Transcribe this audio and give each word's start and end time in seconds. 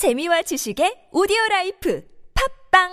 재미와 0.00 0.40
지식의 0.40 1.12
오디오 1.12 1.36
라이프 1.50 2.02
팝빵 2.72 2.88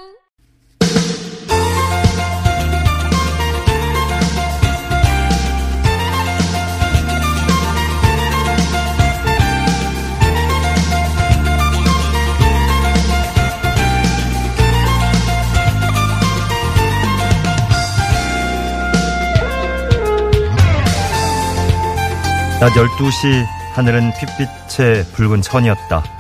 낮 22.60 22.74
12시 22.74 23.46
하늘은 23.76 24.12
핏빛의 24.20 25.06
붉은 25.14 25.42
천이었다. 25.42 26.17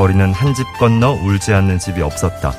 거리는 0.00 0.32
한 0.32 0.54
집 0.54 0.66
건너 0.78 1.10
울지 1.12 1.52
않는 1.52 1.78
집이 1.78 2.00
없었다. 2.00 2.54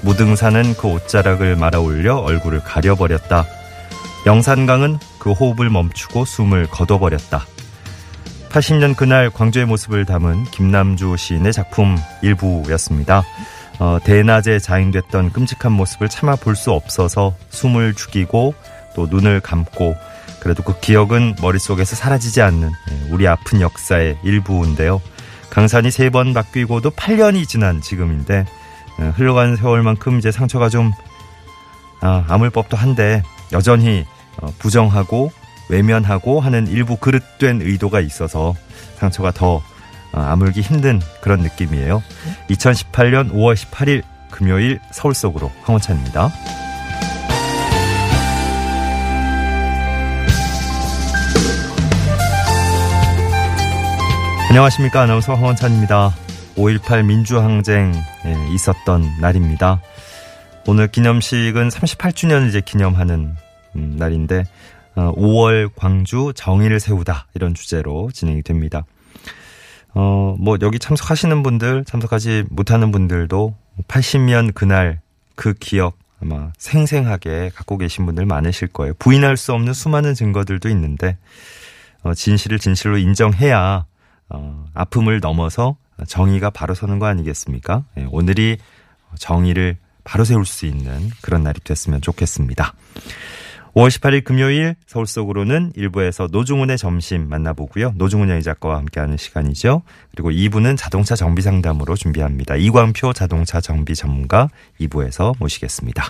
무등산은 0.00 0.74
그 0.74 0.88
옷자락을 0.88 1.54
말아 1.54 1.78
올려 1.78 2.16
얼굴을 2.16 2.64
가려버렸다. 2.64 3.44
영산강은 4.26 4.98
그 5.20 5.30
호흡을 5.30 5.70
멈추고 5.70 6.24
숨을 6.24 6.66
거둬버렸다. 6.66 7.46
80년 8.48 8.96
그날 8.96 9.30
광주의 9.30 9.66
모습을 9.66 10.04
담은 10.04 10.46
김남주 10.46 11.16
시인의 11.16 11.52
작품 11.52 11.96
일부였습니다. 12.22 13.22
어, 13.78 13.98
대낮에 14.02 14.58
자행됐던 14.58 15.30
끔찍한 15.30 15.70
모습을 15.70 16.08
참아 16.08 16.36
볼 16.36 16.56
수 16.56 16.72
없어서 16.72 17.36
숨을 17.50 17.94
죽이고 17.94 18.52
또 18.96 19.06
눈을 19.06 19.38
감고 19.42 19.94
그래도 20.40 20.64
그 20.64 20.80
기억은 20.80 21.36
머릿속에서 21.40 21.94
사라지지 21.94 22.42
않는 22.42 22.68
예, 22.68 23.12
우리 23.12 23.28
아픈 23.28 23.60
역사의 23.60 24.18
일부인데요. 24.24 25.00
강산이 25.50 25.90
세 25.90 26.10
번 26.10 26.32
바뀌고도 26.32 26.90
8년이 26.90 27.46
지난 27.48 27.80
지금인데 27.80 28.46
예, 29.00 29.04
흘러간 29.04 29.56
세월만큼 29.56 30.18
이제 30.18 30.30
상처가 30.30 30.68
좀 30.68 30.92
아, 32.00 32.24
아물 32.28 32.50
법도 32.50 32.76
한데 32.76 33.22
여전히 33.52 34.04
어, 34.40 34.48
부정하고 34.58 35.30
외면하고 35.68 36.40
하는 36.40 36.66
일부 36.66 36.96
그릇된 36.96 37.62
의도가 37.62 38.00
있어서 38.00 38.54
상처가 38.98 39.30
더 39.32 39.56
어, 40.12 40.20
아물기 40.20 40.60
힘든 40.60 41.00
그런 41.20 41.40
느낌이에요. 41.40 42.02
2018년 42.50 43.32
5월 43.32 43.54
18일 43.54 44.02
금요일 44.30 44.80
서울 44.92 45.14
속으로 45.14 45.50
황원찬입니다. 45.62 46.30
안녕하십니까. 54.50 55.02
아나운서 55.02 55.36
황원찬입니다. 55.36 56.10
5.18 56.56 57.04
민주항쟁 57.04 57.92
예, 58.24 58.52
있었던 58.52 59.20
날입니다. 59.20 59.80
오늘 60.66 60.88
기념식은 60.88 61.68
38주년을 61.68 62.48
이제 62.48 62.60
기념하는 62.60 63.36
음, 63.76 63.94
날인데, 63.96 64.42
어, 64.96 65.14
5월 65.14 65.70
광주 65.76 66.32
정의를 66.34 66.80
세우다. 66.80 67.28
이런 67.34 67.54
주제로 67.54 68.10
진행이 68.12 68.42
됩니다. 68.42 68.82
어, 69.94 70.34
뭐, 70.36 70.58
여기 70.62 70.80
참석하시는 70.80 71.44
분들, 71.44 71.84
참석하지 71.84 72.46
못하는 72.50 72.90
분들도 72.90 73.54
80년 73.86 74.52
그날 74.52 75.00
그 75.36 75.54
기억 75.54 75.96
아마 76.20 76.50
생생하게 76.58 77.52
갖고 77.54 77.78
계신 77.78 78.04
분들 78.04 78.26
많으실 78.26 78.66
거예요. 78.66 78.94
부인할 78.98 79.36
수 79.36 79.52
없는 79.52 79.72
수많은 79.74 80.14
증거들도 80.14 80.68
있는데, 80.70 81.18
어, 82.02 82.14
진실을 82.14 82.58
진실로 82.58 82.98
인정해야 82.98 83.86
어, 84.30 84.66
아픔을 84.74 85.20
넘어서 85.20 85.76
정의가 86.06 86.50
바로 86.50 86.74
서는 86.74 86.98
거 86.98 87.06
아니겠습니까? 87.06 87.84
예, 87.98 88.06
오늘이 88.10 88.58
정의를 89.18 89.76
바로 90.04 90.24
세울 90.24 90.46
수 90.46 90.66
있는 90.66 91.10
그런 91.20 91.42
날이 91.42 91.60
됐으면 91.60 92.00
좋겠습니다. 92.00 92.74
5월 93.74 93.88
18일 93.88 94.24
금요일 94.24 94.74
서울 94.86 95.06
속으로는 95.06 95.72
1부에서 95.76 96.30
노중훈의 96.30 96.76
점심 96.76 97.28
만나보고요. 97.28 97.92
노중훈 97.96 98.28
여의 98.28 98.42
작가와 98.42 98.78
함께하는 98.78 99.16
시간이죠. 99.16 99.82
그리고 100.10 100.30
2부는 100.30 100.76
자동차 100.76 101.14
정비 101.14 101.42
상담으로 101.42 101.94
준비합니다. 101.94 102.56
이광표 102.56 103.12
자동차 103.12 103.60
정비 103.60 103.94
전문가 103.94 104.48
2부에서 104.80 105.34
모시겠습니다. 105.38 106.04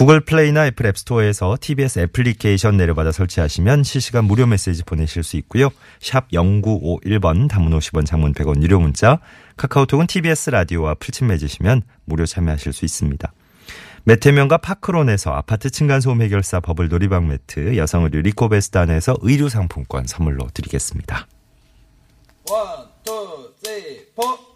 구글 0.00 0.20
플레이나 0.20 0.66
애플 0.66 0.86
앱스토어에서 0.86 1.58
TBS 1.60 1.98
애플리케이션 1.98 2.78
내려받아 2.78 3.12
설치하시면 3.12 3.82
실시간 3.82 4.24
무료 4.24 4.46
메시지 4.46 4.82
보내실 4.82 5.22
수 5.22 5.36
있고요. 5.36 5.68
샵 6.00 6.30
0951번 6.30 7.50
단문 7.50 7.78
50원 7.78 8.06
장문 8.06 8.32
100원 8.32 8.62
유료 8.62 8.80
문자 8.80 9.20
카카오톡은 9.58 10.06
TBS 10.06 10.48
라디오와 10.48 10.94
플친 10.94 11.26
맺으시면 11.26 11.82
무료 12.06 12.24
참여하실 12.24 12.72
수 12.72 12.86
있습니다. 12.86 13.30
메테면과 14.04 14.56
파크론에서 14.56 15.34
아파트 15.34 15.68
층간소음 15.68 16.22
해결사 16.22 16.60
버블 16.60 16.88
놀이방 16.88 17.28
매트 17.28 17.76
여성 17.76 18.04
의류 18.04 18.22
리코베스단에서 18.22 19.16
의류 19.20 19.50
상품권 19.50 20.06
선물로 20.06 20.48
드리겠습니다. 20.54 21.26
One, 22.50 22.88
two, 23.04 23.52
three, 23.62 24.06
four. 24.16 24.49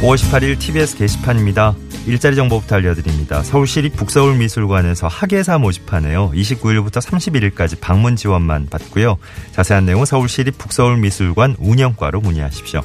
5월 0.00 0.16
18일 0.16 0.60
TBS 0.60 0.96
게시판입니다. 0.96 1.74
일자리 2.06 2.36
정보부터 2.36 2.76
알려드립니다. 2.76 3.42
서울시립 3.42 3.96
북서울미술관에서 3.96 5.08
학예사 5.08 5.58
모집하네요. 5.58 6.30
29일부터 6.30 7.02
31일까지 7.02 7.80
방문 7.80 8.14
지원만 8.14 8.68
받고요. 8.70 9.18
자세한 9.52 9.86
내용은 9.86 10.06
서울시립 10.06 10.56
북서울미술관 10.56 11.56
운영과로 11.58 12.20
문의하십시오. 12.20 12.82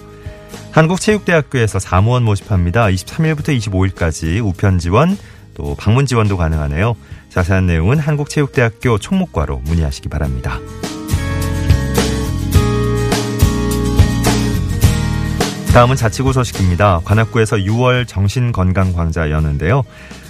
한국체육대학교에서 0.71 1.77
사무원 1.77 2.23
모집합니다. 2.23 2.87
23일부터 2.87 3.55
25일까지 3.59 4.43
우편 4.43 4.79
지원 4.79 5.15
또 5.53 5.75
방문 5.75 6.07
지원도 6.07 6.35
가능하네요. 6.35 6.95
자세한 7.29 7.67
내용은 7.67 7.99
한국체육대학교 7.99 8.97
총무과로 8.97 9.59
문의하시기 9.59 10.09
바랍니다. 10.09 10.59
다음은 15.73 15.95
자치구 15.95 16.33
소식입니다. 16.33 17.01
관악구에서 17.03 17.55
6월 17.57 18.07
정신건강광자 18.07 19.31
여는데요. 19.31 19.81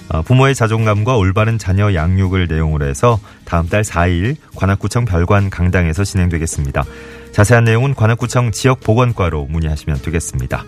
어, 0.08 0.22
부모의 0.22 0.56
자존감과 0.56 1.18
올바른 1.18 1.58
자녀 1.58 1.94
양육을 1.94 2.48
내용으로 2.48 2.86
해서 2.86 3.20
다음 3.44 3.68
달 3.68 3.82
4일 3.82 4.38
관악구청 4.56 5.04
별관 5.04 5.50
강당에서 5.50 6.06
진행되겠습니다. 6.06 6.86
자세한 7.34 7.66
내용은 7.66 7.94
관악구청 7.94 8.52
지역보건과로 8.52 9.48
문의하시면 9.48 10.02
되겠습니다. 10.02 10.64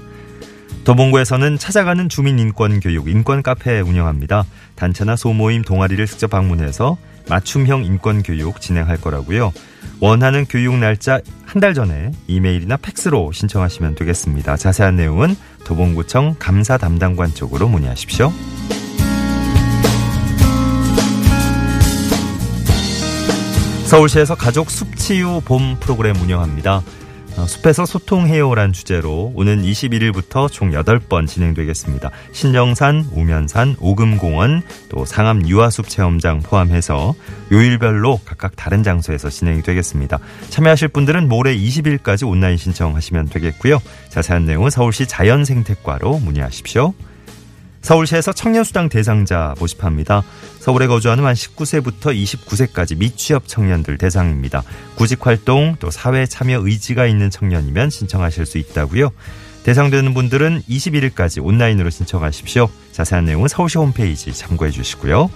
도봉구에서는 0.84 1.58
찾아가는 1.58 2.10
주민인권교육 2.10 3.08
인권카페 3.08 3.80
운영합니다. 3.80 4.44
단체나 4.76 5.16
소모임 5.16 5.62
동아리를 5.62 6.06
직접 6.06 6.30
방문해서 6.30 6.98
맞춤형 7.30 7.86
인권 7.86 8.24
교육 8.24 8.62
진행할 8.62 8.98
거라고요. 8.98 9.52
원하는 10.00 10.46
교육 10.46 10.78
날짜 10.78 11.20
한 11.46 11.62
달 11.62 11.74
전에 11.74 12.12
이메일이나 12.28 12.76
팩스로 12.76 13.32
신청하시면 13.32 13.96
되겠습니다. 13.96 14.58
자세한 14.58 14.98
내용은 14.98 15.38
도봉구청 15.64 16.36
감사 16.38 16.78
담당관 16.78 17.34
쪽으로 17.34 17.70
문의하십시오. 17.70 18.32
서울시에서 23.86 24.36
가족 24.36 24.70
숲치유 24.70 25.42
봄 25.46 25.78
프로그램 25.80 26.16
운영합니다. 26.18 26.82
어, 27.38 27.46
숲에서 27.46 27.86
소통해요란 27.86 28.72
주제로 28.72 29.34
오는 29.36 29.62
21일부터 29.62 30.50
총 30.50 30.72
8번 30.72 31.28
진행되겠습니다. 31.28 32.10
신정산, 32.32 33.08
우면산, 33.12 33.76
오금공원, 33.80 34.62
또 34.90 35.04
상암 35.04 35.46
유아숲 35.48 35.90
체험장 35.90 36.40
포함해서 36.40 37.14
요일별로 37.52 38.22
각각 38.24 38.56
다른 38.56 38.84
장소에서 38.84 39.30
진행이 39.30 39.64
되겠습니다. 39.64 40.20
참여하실 40.50 40.90
분들은 40.90 41.28
모레 41.28 41.56
20일까지 41.58 42.28
온라인 42.28 42.56
신청하시면 42.56 43.28
되겠고요. 43.28 43.82
자세한 44.10 44.46
내용은 44.46 44.70
서울시 44.70 45.06
자연생태과로 45.06 46.20
문의하십시오. 46.20 46.94
서울시에서 47.86 48.34
청년수당 48.34 48.90
대상자 48.90 49.54
모집합니다. 49.60 50.24
서울에 50.60 50.88
거주하는 50.88 51.24
만 51.24 51.36
19세부터 51.36 52.16
29세까지 52.16 52.98
미취업 52.98 53.48
청년들 53.48 54.00
대상입니다. 54.00 54.64
구직활동 54.96 55.76
또 55.80 55.92
사회 55.92 56.26
참여 56.26 56.62
의지가 56.64 57.06
있는 57.06 57.30
청년이면 57.30 57.92
신청하실 57.92 58.48
수 58.48 58.58
있다고요. 58.58 59.12
대상되는 59.66 60.16
분들은 60.16 60.64
21일까지 60.68 61.46
온라인으로 61.46 61.92
신청하십시오. 61.92 62.70
자세한 62.92 63.26
내용은 63.26 63.48
서울시 63.48 63.78
홈페이지 63.78 64.34
참고해 64.34 64.72
주시고요. 64.72 65.30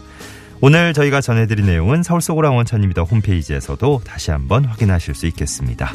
오늘 0.60 0.94
저희가 0.94 1.22
전해드린 1.22 1.68
내용은 1.68 2.02
서울 2.02 2.20
속으로 2.20 2.52
원천입니다 2.56 3.04
홈페이지에서도 3.04 4.02
다시 4.04 4.32
한번 4.32 4.66
확인하실 4.66 5.14
수 5.14 5.28
있겠습니다. 5.28 5.94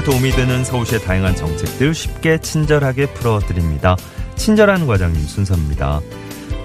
도움이 0.00 0.30
되는 0.30 0.64
서울시의 0.64 1.02
다양한 1.02 1.36
정책들 1.36 1.92
쉽게 1.92 2.38
친절하게 2.38 3.12
풀어드립니다. 3.12 3.96
친절한 4.36 4.86
과장님 4.86 5.20
순서입니다. 5.20 6.00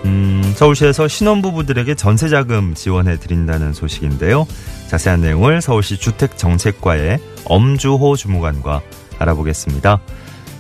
음, 0.06 0.42
서울시에서 0.56 1.08
신혼부부들에게 1.08 1.94
전세자금 1.96 2.74
지원해 2.74 3.18
드린다는 3.18 3.74
소식인데요. 3.74 4.46
자세한 4.88 5.22
내용을 5.22 5.62
서울시 5.62 5.98
주택정책과의 5.98 7.20
엄주호 7.46 8.16
주무관과 8.16 8.82
알아보겠습니다. 9.20 10.00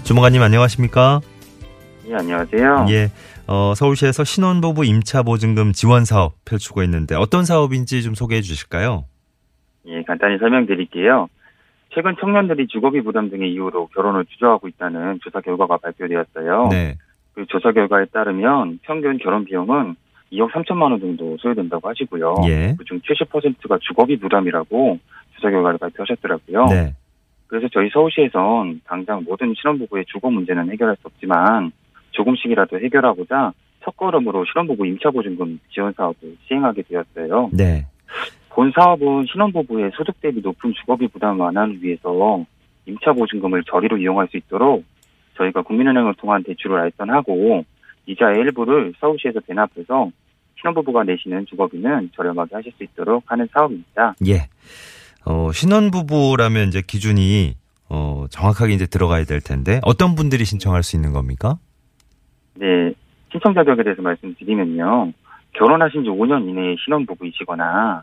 주무관님 0.03 0.41
안녕하십니까? 0.41 1.21
예, 2.09 2.15
안녕하세요. 2.15 2.87
예, 2.89 3.11
어, 3.47 3.73
서울시에서 3.75 4.23
신혼부부 4.23 4.85
임차보증금 4.85 5.73
지원 5.73 6.05
사업 6.05 6.33
펼치고 6.45 6.83
있는데 6.83 7.15
어떤 7.15 7.45
사업인지 7.45 8.03
좀 8.03 8.15
소개해 8.15 8.41
주실까요? 8.41 9.05
예, 9.87 10.03
간단히 10.03 10.37
설명드릴게요. 10.39 11.29
최근 11.97 12.15
청년들이 12.19 12.67
주거비 12.67 13.01
부담 13.01 13.31
등의 13.31 13.51
이유로 13.53 13.87
결혼을 13.87 14.25
주저하고 14.25 14.67
있다는 14.67 15.19
조사 15.23 15.41
결과가 15.41 15.77
발표되었어요. 15.77 16.67
네, 16.69 16.95
그 17.33 17.47
조사 17.47 17.71
결과에 17.71 18.05
따르면 18.05 18.81
평균 18.83 19.17
결혼 19.17 19.45
비용은 19.45 19.95
2억 20.31 20.51
3천만 20.51 20.91
원 20.91 20.99
정도 20.99 21.35
소요된다고 21.39 21.89
하시고요. 21.89 22.35
예, 22.49 22.75
그중 22.77 22.99
70%가 22.99 23.79
주거비 23.81 24.19
부담이라고 24.19 24.99
조사 25.37 25.49
결과를 25.49 25.79
발표하셨더라고요. 25.79 26.65
네, 26.65 26.93
그래서 27.47 27.67
저희 27.73 27.89
서울시에선 27.89 28.81
당장 28.85 29.23
모든 29.27 29.55
신혼부부의 29.55 30.05
주거 30.05 30.29
문제는 30.29 30.71
해결할 30.73 30.97
수 30.97 31.07
없지만 31.07 31.71
조금씩이라도 32.11 32.79
해결하고자 32.79 33.53
첫걸음으로 33.83 34.45
신혼부부 34.45 34.85
임차보증금 34.85 35.61
지원 35.71 35.93
사업을 35.93 36.37
시행하게 36.47 36.83
되었어요. 36.83 37.49
네, 37.53 37.87
본 38.57 38.71
사업은 38.75 39.27
신혼부부의 39.31 39.91
소득 39.95 40.19
대비 40.19 40.41
높은 40.41 40.73
주거비 40.73 41.09
부담 41.09 41.39
완화를 41.39 41.77
위해서 41.83 42.43
임차 42.87 43.13
보증금을 43.13 43.63
저리로 43.65 43.97
이용할 43.97 44.27
수 44.29 44.37
있도록 44.37 44.83
저희가 45.37 45.61
국민은행을 45.61 46.15
통한 46.15 46.41
대출을 46.41 46.79
알선하고 46.79 47.63
이자의 48.07 48.39
일부를 48.39 48.93
서울시에서 48.99 49.41
대납해서 49.41 50.09
신혼부부가 50.59 51.03
내시는 51.03 51.45
주거비는 51.45 52.09
저렴하게 52.15 52.55
하실 52.55 52.71
수 52.75 52.83
있도록 52.83 53.25
하는 53.27 53.47
사업입니다. 53.53 54.15
예. 54.25 54.47
어, 55.23 55.51
신혼부부라면 55.51 56.69
이제 56.69 56.81
기준이 56.81 57.53
어, 57.89 58.25
정확하게 58.31 58.73
이제 58.73 58.87
들어가야 58.87 59.25
될 59.25 59.39
텐데 59.39 59.81
어떤 59.83 60.15
분들이 60.15 60.45
신청할 60.45 60.81
수 60.81 60.95
있는 60.95 61.13
겁니까? 61.13 61.59
네, 62.55 62.91
신청 63.31 63.53
자격에 63.53 63.83
대해서 63.83 64.01
말씀드리면요. 64.01 65.13
결혼하신 65.53 66.05
지 66.05 66.09
5년 66.09 66.49
이내의 66.49 66.77
신혼부부이시거나 66.83 68.01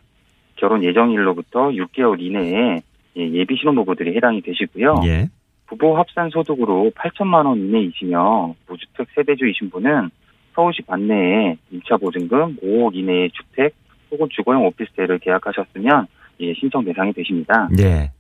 결혼 0.56 0.82
예정일로부터 0.82 1.70
6개월 1.70 2.20
이내에 2.20 2.80
예, 3.16 3.30
예비 3.30 3.56
신혼부부들이 3.56 4.16
해당이 4.16 4.42
되시고요. 4.42 5.02
예, 5.04 5.28
부부 5.66 5.96
합산 5.96 6.30
소득으로 6.30 6.90
8천만 6.94 7.46
원 7.46 7.58
이내이시며 7.58 8.54
무주택 8.68 9.08
세대주이신 9.14 9.70
분은 9.70 10.10
서울시 10.54 10.82
관내에 10.82 11.56
임차보증금 11.70 12.56
5억 12.56 12.94
이내의 12.94 13.30
주택 13.30 13.74
혹은 14.10 14.28
주거용 14.30 14.66
오피스텔을 14.66 15.18
계약하셨으면 15.18 16.06
예, 16.40 16.54
신청 16.54 16.84
대상이 16.84 17.12
되십니다. 17.12 17.68
예, 17.78 18.10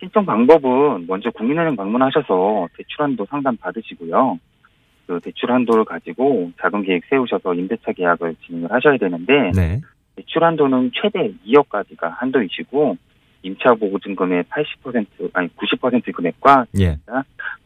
신청 0.00 0.24
방법은 0.24 1.06
먼저 1.06 1.30
국민은행 1.30 1.76
방문하셔서 1.76 2.68
대출 2.76 3.02
한도 3.02 3.26
상담 3.26 3.56
받으시고요. 3.56 4.38
그 5.06 5.20
대출 5.20 5.50
한도를 5.50 5.84
가지고 5.84 6.52
자금 6.60 6.82
계획 6.82 7.02
세우셔서 7.08 7.54
임대차 7.54 7.92
계약을 7.92 8.36
진행을 8.46 8.70
하셔야 8.70 8.98
되는데 8.98 9.50
네, 9.54 9.80
대출 10.18 10.42
한도는 10.42 10.90
최대 10.94 11.32
2억까지가 11.46 12.10
한도이시고 12.16 12.96
임차 13.42 13.74
보증금의 13.74 14.42
80% 14.44 15.30
아니 15.32 15.48
90% 15.48 16.12
금액과 16.12 16.66
예, 16.80 16.98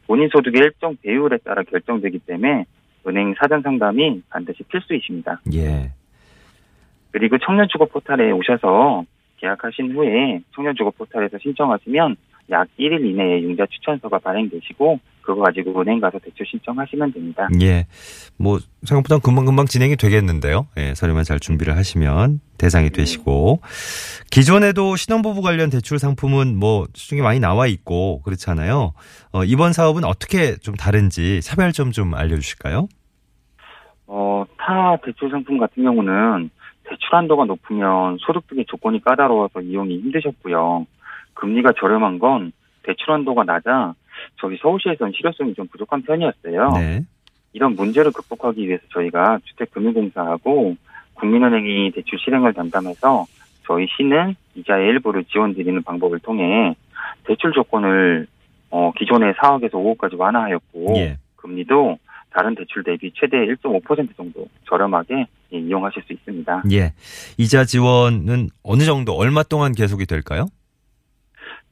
본인 0.05 0.29
소득의 0.29 0.61
일정 0.61 0.95
배율에 1.01 1.37
따라 1.37 1.63
결정되기 1.63 2.19
때문에 2.19 2.65
은행 3.07 3.33
사전 3.39 3.63
상담이 3.63 4.21
반드시 4.29 4.61
필수이십니다. 4.63 5.41
예, 5.55 5.91
그리고 7.09 7.39
청년 7.39 7.67
주거 7.71 7.85
포탈에 7.85 8.29
오셔서 8.31 9.03
계약하신 9.37 9.95
후에 9.95 10.41
청년 10.53 10.75
주거 10.75 10.91
포탈에서 10.91 11.39
신청하시면 11.39 12.15
약 12.51 12.67
1일 12.77 13.03
이내에 13.03 13.41
융자 13.41 13.65
추천서가 13.65 14.19
발행되시고 14.19 14.99
그거 15.23 15.41
가지고 15.41 15.81
은행 15.81 15.99
가서 15.99 16.19
대출 16.19 16.45
신청하시면 16.45 17.13
됩니다. 17.13 17.47
예. 17.61 17.87
뭐 18.37 18.59
생각보다 18.83 19.19
금방금방 19.19 19.65
진행이 19.65 19.95
되겠는데요. 19.95 20.67
예, 20.77 20.93
서류만 20.93 21.23
잘 21.23 21.39
준비를 21.39 21.75
하시면 21.75 22.41
대상이 22.57 22.89
되시고 22.89 23.61
기존에도 24.29 24.95
신혼부부 24.95 25.41
관련 25.41 25.69
대출 25.69 25.97
상품은 25.97 26.57
뭐 26.57 26.85
수중에 26.93 27.21
많이 27.21 27.39
나와 27.39 27.67
있고 27.67 28.21
그렇잖아요. 28.21 28.93
어, 29.31 29.43
이번 29.43 29.73
사업은 29.73 30.03
어떻게 30.03 30.55
좀 30.57 30.75
다른지 30.75 31.41
차별점 31.41 31.91
좀 31.91 32.13
알려주실까요? 32.13 32.87
어, 34.07 34.45
타 34.57 34.97
대출 35.03 35.29
상품 35.31 35.57
같은 35.57 35.83
경우는 35.83 36.49
대출 36.83 37.15
한도가 37.15 37.45
높으면 37.45 38.17
소득 38.19 38.47
등의 38.47 38.65
조건이 38.67 39.01
까다로워서 39.01 39.61
이용이 39.61 39.99
힘드셨고요. 39.99 40.85
금리가 41.33 41.71
저렴한 41.79 42.19
건 42.19 42.51
대출 42.83 43.11
한도가 43.11 43.43
낮아 43.45 43.95
저희 44.39 44.57
서울시에서는 44.57 45.13
실효성이 45.15 45.53
좀 45.53 45.67
부족한 45.67 46.01
편이었어요. 46.03 46.71
네, 46.75 47.03
이런 47.53 47.75
문제를 47.75 48.11
극복하기 48.11 48.67
위해서 48.67 48.83
저희가 48.93 49.39
주택금융공사하고 49.43 50.75
국민은행이 51.13 51.91
대출 51.91 52.19
실행을 52.19 52.53
담당해서 52.53 53.25
저희 53.65 53.87
시는 53.95 54.35
이자의 54.55 54.87
일부를 54.89 55.23
지원드리는 55.25 55.81
방법을 55.83 56.19
통해 56.19 56.75
대출 57.25 57.51
조건을 57.53 58.27
어, 58.69 58.91
기존의 58.97 59.33
4억에서 59.33 59.71
5억까지 59.73 60.17
완화하였고 60.17 60.95
예, 60.97 61.17
금리도 61.35 61.97
다른 62.31 62.55
대출 62.55 62.83
대비 62.83 63.11
최대 63.13 63.37
1.5% 63.37 64.17
정도 64.17 64.47
저렴하게 64.67 65.27
예, 65.53 65.57
이용하실 65.57 66.03
수 66.07 66.13
있습니다. 66.13 66.63
예. 66.71 66.93
이자 67.37 67.65
지원은 67.65 68.49
어느 68.63 68.83
정도 68.83 69.13
얼마 69.13 69.43
동안 69.43 69.73
계속이 69.73 70.07
될까요? 70.07 70.47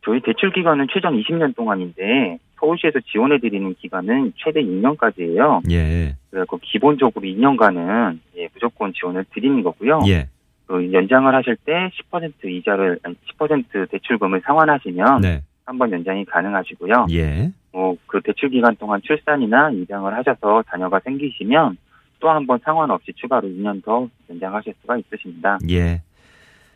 저희 0.04 0.20
대출 0.22 0.52
기간은 0.52 0.88
최장 0.92 1.16
20년 1.16 1.56
동안인데 1.56 2.38
서울시에서 2.60 3.00
지원해 3.12 3.40
드리는 3.40 3.74
기간은 3.76 4.34
최대 4.38 4.62
6년까지예요. 4.62 5.72
예, 5.72 6.16
그래서 6.30 6.46
기본적으로 6.62 7.26
2년간은 7.26 8.20
예, 8.38 8.48
무조건 8.54 8.94
지원을 8.94 9.26
드리는 9.34 9.62
거고요. 9.64 10.02
예, 10.08 10.28
그 10.68 10.92
연장을 10.92 11.34
하실 11.34 11.56
때 11.66 11.92
10% 12.12 12.46
이자를 12.46 13.00
아니 13.04 13.16
10% 13.38 13.90
대출금을 13.90 14.42
상환하시면 14.46 15.22
네, 15.22 15.42
한번 15.66 15.92
연장이 15.92 16.26
가능하시고요. 16.26 17.08
예, 17.12 17.52
뭐그 17.72 18.22
대출 18.24 18.50
기간 18.50 18.76
동안 18.78 19.02
출산이나 19.04 19.72
입양을 19.72 20.14
하셔서 20.16 20.64
자녀가 20.70 21.00
생기시면 21.00 21.78
또 22.20 22.30
한 22.30 22.46
번 22.46 22.60
상관없이 22.64 23.12
추가로 23.16 23.48
2년 23.48 23.84
더 23.84 24.08
연장하실 24.30 24.76
수가 24.82 24.98
있으십니다. 24.98 25.58
예, 25.70 26.02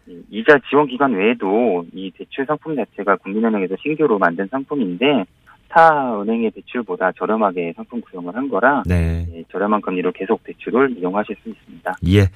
이 0.08 0.22
이자 0.30 0.60
지원 0.70 0.88
기간 0.88 1.14
외에도 1.14 1.86
이 1.94 2.12
대출 2.18 2.46
상품 2.46 2.76
자체가 2.76 3.18
국민은행에서 3.18 3.76
신규로 3.82 4.18
만든 4.20 4.48
상품인데 4.52 5.26
타 5.68 6.22
은행의 6.22 6.52
대출보다 6.52 7.12
저렴하게 7.18 7.74
상품 7.76 8.00
구성을 8.02 8.34
한 8.36 8.48
거라 8.50 8.84
네. 8.86 9.28
예, 9.34 9.44
저렴한 9.52 9.82
금리로 9.82 10.12
계속 10.12 10.44
대출을 10.44 10.98
이용하실 10.98 11.36
수 11.44 11.50
있습니다. 11.50 11.96
예. 12.08 12.30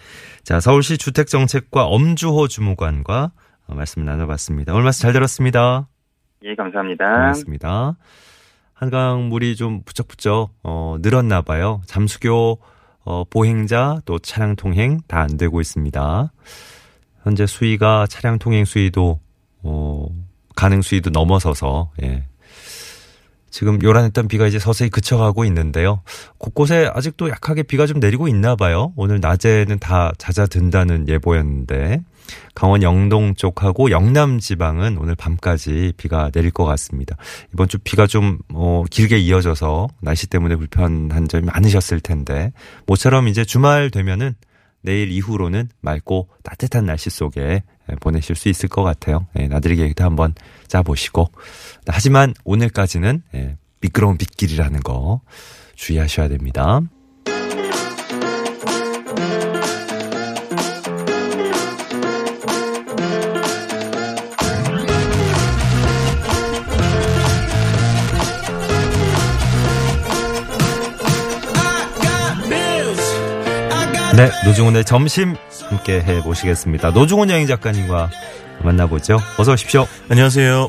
자, 0.43 0.59
서울시 0.59 0.97
주택정책과 0.97 1.85
엄주호 1.85 2.47
주무관과 2.47 3.31
어, 3.67 3.75
말씀 3.75 4.03
나눠봤습니다. 4.03 4.73
오늘 4.73 4.83
말씀 4.83 5.03
잘 5.03 5.13
들었습니다. 5.13 5.88
예, 6.43 6.55
감사합니다. 6.55 7.05
고맙습니다. 7.05 7.97
한강 8.73 9.29
물이 9.29 9.55
좀 9.57 9.83
부쩍부쩍 9.83 10.49
어, 10.63 10.95
늘었나 11.01 11.41
봐요. 11.41 11.81
잠수교 11.85 12.59
어, 13.05 13.23
보행자 13.29 13.99
또 14.05 14.19
차량 14.19 14.55
통행 14.55 14.99
다 15.07 15.21
안 15.21 15.38
되고 15.38 15.61
있습니다. 15.61 16.31
현재 17.23 17.45
수위가 17.45 18.07
차량 18.07 18.39
통행 18.39 18.65
수위도 18.65 19.19
어, 19.63 20.07
가능 20.55 20.81
수위도 20.81 21.09
넘어서서 21.09 21.91
예. 22.03 22.25
지금 23.51 23.81
요란했던 23.81 24.27
비가 24.27 24.45
이제 24.45 24.59
서서히 24.59 24.89
그쳐가고 24.89 25.43
있는데요. 25.45 26.01
곳곳에 26.38 26.89
아직도 26.93 27.29
약하게 27.29 27.63
비가 27.63 27.88
좀 27.88 27.99
내리고 27.99 28.27
있나 28.27 28.55
봐요. 28.55 28.93
오늘 28.95 29.19
낮에는 29.19 29.79
다 29.79 30.11
잦아든다는 30.17 31.07
예보였는데 31.07 32.03
강원 32.53 32.83
영동 32.83 33.33
쪽하고 33.33 33.89
영남 33.89 34.39
지방은 34.39 34.97
오늘 34.99 35.15
밤까지 35.15 35.93
비가 35.97 36.29
내릴 36.29 36.51
것 36.51 36.65
같습니다. 36.65 37.17
이번 37.53 37.67
주 37.67 37.79
비가 37.79 38.05
좀 38.05 38.38
어, 38.53 38.83
길게 38.89 39.17
이어져서 39.17 39.88
날씨 40.01 40.27
때문에 40.27 40.55
불편한 40.55 41.27
점이 41.27 41.45
많으셨을 41.45 42.01
텐데 42.01 42.53
모처럼 42.85 43.27
이제 43.27 43.43
주말 43.43 43.89
되면은 43.89 44.35
내일 44.81 45.12
이후로는 45.12 45.69
맑고 45.81 46.29
따뜻한 46.43 46.86
날씨 46.86 47.09
속에 47.09 47.63
예, 47.91 47.95
보내실 47.95 48.36
수 48.36 48.50
있을 48.50 48.69
것 48.69 48.83
같아요. 48.83 49.27
예, 49.38 49.48
나들이 49.48 49.75
계획도 49.75 50.03
한번 50.03 50.33
짜보시고 50.67 51.27
하지만 51.88 52.33
오늘까지는 52.43 53.24
예, 53.36 53.57
미끄러운 53.81 54.17
빗길이라는 54.17 54.81
거 54.81 55.21
주의하셔야 55.75 56.27
됩니다. 56.27 56.81
네, 74.19 74.29
노중훈의 74.43 74.83
점심 74.83 75.38
함께 75.69 76.01
해보시겠습니다. 76.01 76.91
노중훈 76.91 77.29
여행 77.29 77.47
작가님과 77.47 78.09
만나보죠. 78.65 79.17
어서 79.38 79.53
오십시오. 79.53 79.88
안녕하세요. 80.09 80.67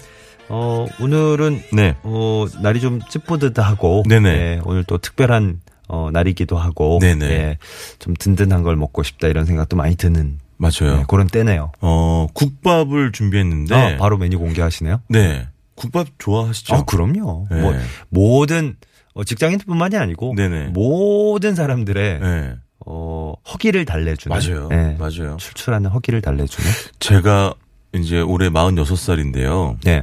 어, 0.50 0.86
오늘은, 1.00 1.60
네. 1.72 1.96
어, 2.04 2.46
날이 2.62 2.80
좀 2.80 3.00
찌뿌듯하고. 3.08 4.04
네네. 4.08 4.28
예, 4.30 4.60
오늘 4.62 4.84
또 4.84 4.98
특별한, 4.98 5.62
어, 5.88 6.10
날이기도 6.12 6.56
하고. 6.56 7.00
네네. 7.00 7.26
예, 7.26 7.58
좀 7.98 8.14
든든한 8.14 8.62
걸 8.62 8.76
먹고 8.76 9.02
싶다 9.02 9.26
이런 9.26 9.46
생각도 9.46 9.76
많이 9.76 9.96
드는. 9.96 10.38
맞아요. 10.56 11.00
예, 11.00 11.04
그런 11.08 11.26
때네요. 11.26 11.72
어, 11.80 12.28
국밥을 12.32 13.10
준비했는데. 13.10 13.74
아, 13.74 13.96
바로 13.96 14.16
메뉴 14.16 14.38
공개하시네요? 14.38 15.00
네. 15.08 15.48
국밥 15.74 16.06
좋아하시죠? 16.18 16.72
아, 16.76 16.84
그럼요. 16.84 17.48
네. 17.50 17.60
뭐, 17.60 17.74
모든, 18.10 18.76
어, 19.14 19.24
직장인뿐만이 19.24 19.96
아니고. 19.96 20.34
네네. 20.36 20.68
모든 20.68 21.56
사람들의, 21.56 22.20
네. 22.20 22.54
어, 22.92 23.34
허기를 23.52 23.84
달래주는. 23.84 24.36
맞아요. 24.36 24.68
예, 24.72 24.96
맞아요. 24.98 25.36
출출하는 25.38 25.90
허기를 25.90 26.20
달래주는. 26.20 26.68
제가 26.98 27.54
이제 27.94 28.20
올해 28.20 28.48
46살인데요. 28.48 29.76
네. 29.84 30.02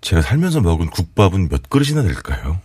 제가 0.00 0.22
살면서 0.22 0.60
먹은 0.60 0.90
국밥은 0.90 1.48
몇 1.48 1.68
그릇이나 1.68 2.02
될까요? 2.02 2.58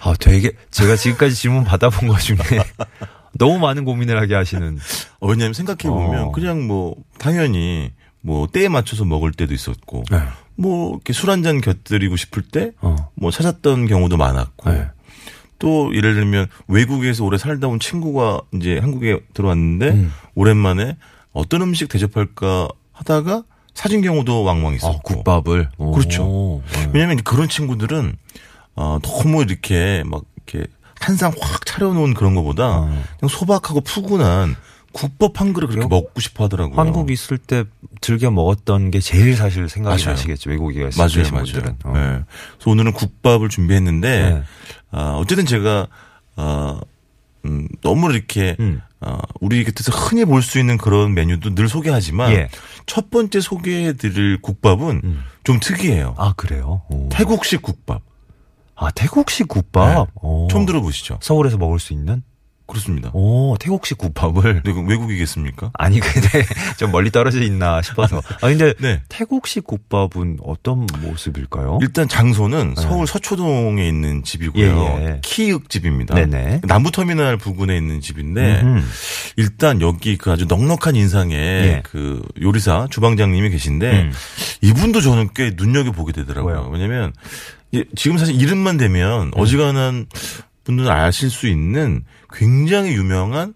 아, 0.00 0.14
되게, 0.20 0.52
제가 0.70 0.96
지금까지 0.96 1.34
질문 1.34 1.64
받아본 1.64 2.08
것 2.08 2.18
중에 2.20 2.36
너무 3.38 3.58
많은 3.58 3.84
고민을 3.84 4.20
하게 4.20 4.34
하시는. 4.34 4.78
어, 5.20 5.26
왜냐면 5.28 5.54
생각해보면 5.54 6.20
어. 6.24 6.32
그냥 6.32 6.66
뭐, 6.66 6.94
당연히 7.18 7.90
뭐, 8.20 8.46
때에 8.46 8.68
맞춰서 8.68 9.04
먹을 9.04 9.32
때도 9.32 9.54
있었고. 9.54 10.04
네. 10.10 10.18
뭐, 10.56 10.90
이렇게 10.94 11.12
술 11.12 11.30
한 11.30 11.42
잔 11.42 11.60
곁들이고 11.60 12.16
싶을 12.16 12.42
때. 12.42 12.72
어. 12.80 12.94
뭐, 13.14 13.30
찾았던 13.30 13.86
경우도 13.86 14.16
많았고. 14.16 14.70
네. 14.70 14.86
또 15.58 15.94
예를 15.94 16.14
들면 16.14 16.46
외국에서 16.68 17.24
오래 17.24 17.38
살다 17.38 17.68
온 17.68 17.80
친구가 17.80 18.40
이제 18.54 18.78
한국에 18.78 19.20
들어왔는데 19.34 19.88
음. 19.88 20.12
오랜만에 20.34 20.96
어떤 21.32 21.62
음식 21.62 21.88
대접할까 21.88 22.68
하다가 22.92 23.44
사진 23.74 24.02
경우도 24.02 24.44
왕왕 24.44 24.74
있었고. 24.74 24.96
아, 24.96 25.00
국밥을. 25.02 25.68
오. 25.78 25.92
그렇죠. 25.92 26.62
네. 26.72 26.90
왜냐하면 26.92 27.18
그런 27.24 27.48
친구들은 27.48 28.16
어, 28.76 28.98
너무 29.02 29.42
이렇게 29.42 30.02
막 30.06 30.22
이렇게 30.36 30.66
한상 31.00 31.32
확 31.40 31.66
차려놓은 31.66 32.14
그런 32.14 32.34
것보다 32.34 32.78
어. 32.78 33.02
그냥 33.18 33.28
소박하고 33.28 33.80
푸근한 33.80 34.56
국밥 34.94 35.40
한 35.40 35.52
그릇 35.52 35.66
그렇게 35.66 35.86
먹고 35.88 36.20
싶어 36.20 36.44
하더라고요. 36.44 36.80
한국 36.80 37.10
있을 37.10 37.36
때 37.36 37.64
즐겨 38.00 38.30
먹었던 38.30 38.90
게 38.92 39.00
제일 39.00 39.36
사실 39.36 39.68
생각이 39.68 40.02
맞아요. 40.02 40.14
나시겠죠. 40.16 40.50
외국에 40.50 40.88
맞아요, 40.96 41.08
계신 41.08 41.34
맞아요. 41.34 41.44
분들은. 41.44 41.76
어. 41.84 41.92
네. 41.92 42.00
그래서 42.54 42.70
오늘은 42.70 42.92
국밥을 42.92 43.48
준비했는데 43.48 44.30
네. 44.30 44.42
아, 44.92 45.16
어쨌든 45.18 45.44
제가 45.46 45.88
어, 46.36 46.80
음, 47.44 47.68
너무 47.82 48.10
이렇게 48.12 48.56
음. 48.60 48.80
어, 49.00 49.18
우리 49.40 49.64
곁에서 49.64 49.90
흔히 49.92 50.24
볼 50.24 50.40
수 50.42 50.58
있는 50.58 50.78
그런 50.78 51.12
메뉴도 51.12 51.54
늘 51.54 51.68
소개하지만 51.68 52.30
예. 52.32 52.48
첫 52.86 53.10
번째 53.10 53.40
소개해드릴 53.40 54.40
국밥은 54.40 55.00
음. 55.04 55.24
좀 55.42 55.60
특이해요. 55.60 56.14
아, 56.16 56.32
그래요? 56.36 56.82
오. 56.88 57.08
태국식 57.10 57.60
국밥. 57.62 58.00
아, 58.76 58.90
태국식 58.92 59.46
국밥? 59.48 60.08
오. 60.22 60.48
처음 60.50 60.64
들어보시죠? 60.66 61.18
서울에서 61.20 61.58
먹을 61.58 61.78
수 61.78 61.92
있는? 61.92 62.22
그렇습니다. 62.66 63.10
오, 63.12 63.56
태국식 63.60 63.98
국밥을. 63.98 64.62
네, 64.64 64.72
외국이겠습니까? 64.88 65.70
아니, 65.74 66.00
근데 66.00 66.28
좀 66.78 66.90
멀리 66.92 67.10
떨어져 67.10 67.40
있나 67.42 67.82
싶어서. 67.82 68.18
아, 68.40 68.48
근데 68.48 68.72
네. 68.80 69.02
태국식 69.08 69.64
국밥은 69.64 70.38
어떤 70.42 70.86
모습일까요? 71.02 71.78
일단 71.82 72.08
장소는 72.08 72.74
서울 72.76 73.06
서초동에 73.06 73.86
있는 73.86 74.22
집이고요. 74.24 74.76
네. 74.76 74.96
예, 75.00 75.06
예. 75.06 75.18
키읔 75.22 75.68
집입니다. 75.68 76.14
네네. 76.14 76.62
남부터미널 76.64 77.36
부근에 77.36 77.76
있는 77.76 78.00
집인데 78.00 78.62
음흠. 78.62 78.84
일단 79.36 79.80
여기 79.82 80.16
그 80.16 80.32
아주 80.32 80.46
넉넉한 80.46 80.96
인상의 80.96 81.36
예. 81.38 81.82
그 81.84 82.22
요리사 82.40 82.88
주방장님이 82.90 83.50
계신데 83.50 83.90
음. 84.04 84.12
이분도 84.62 85.00
저는 85.02 85.28
꽤 85.34 85.52
눈여겨 85.54 85.92
보게 85.92 86.12
되더라고요. 86.12 86.70
왜냐면 86.72 87.12
이- 87.72 87.84
지금 87.94 88.16
사실 88.18 88.40
이름만 88.40 88.76
되면 88.78 89.32
네. 89.34 89.40
어지간한 89.40 90.06
분들은 90.64 90.90
아실 90.90 91.30
수 91.30 91.46
있는 91.48 92.04
굉장히 92.32 92.92
유명한 92.92 93.54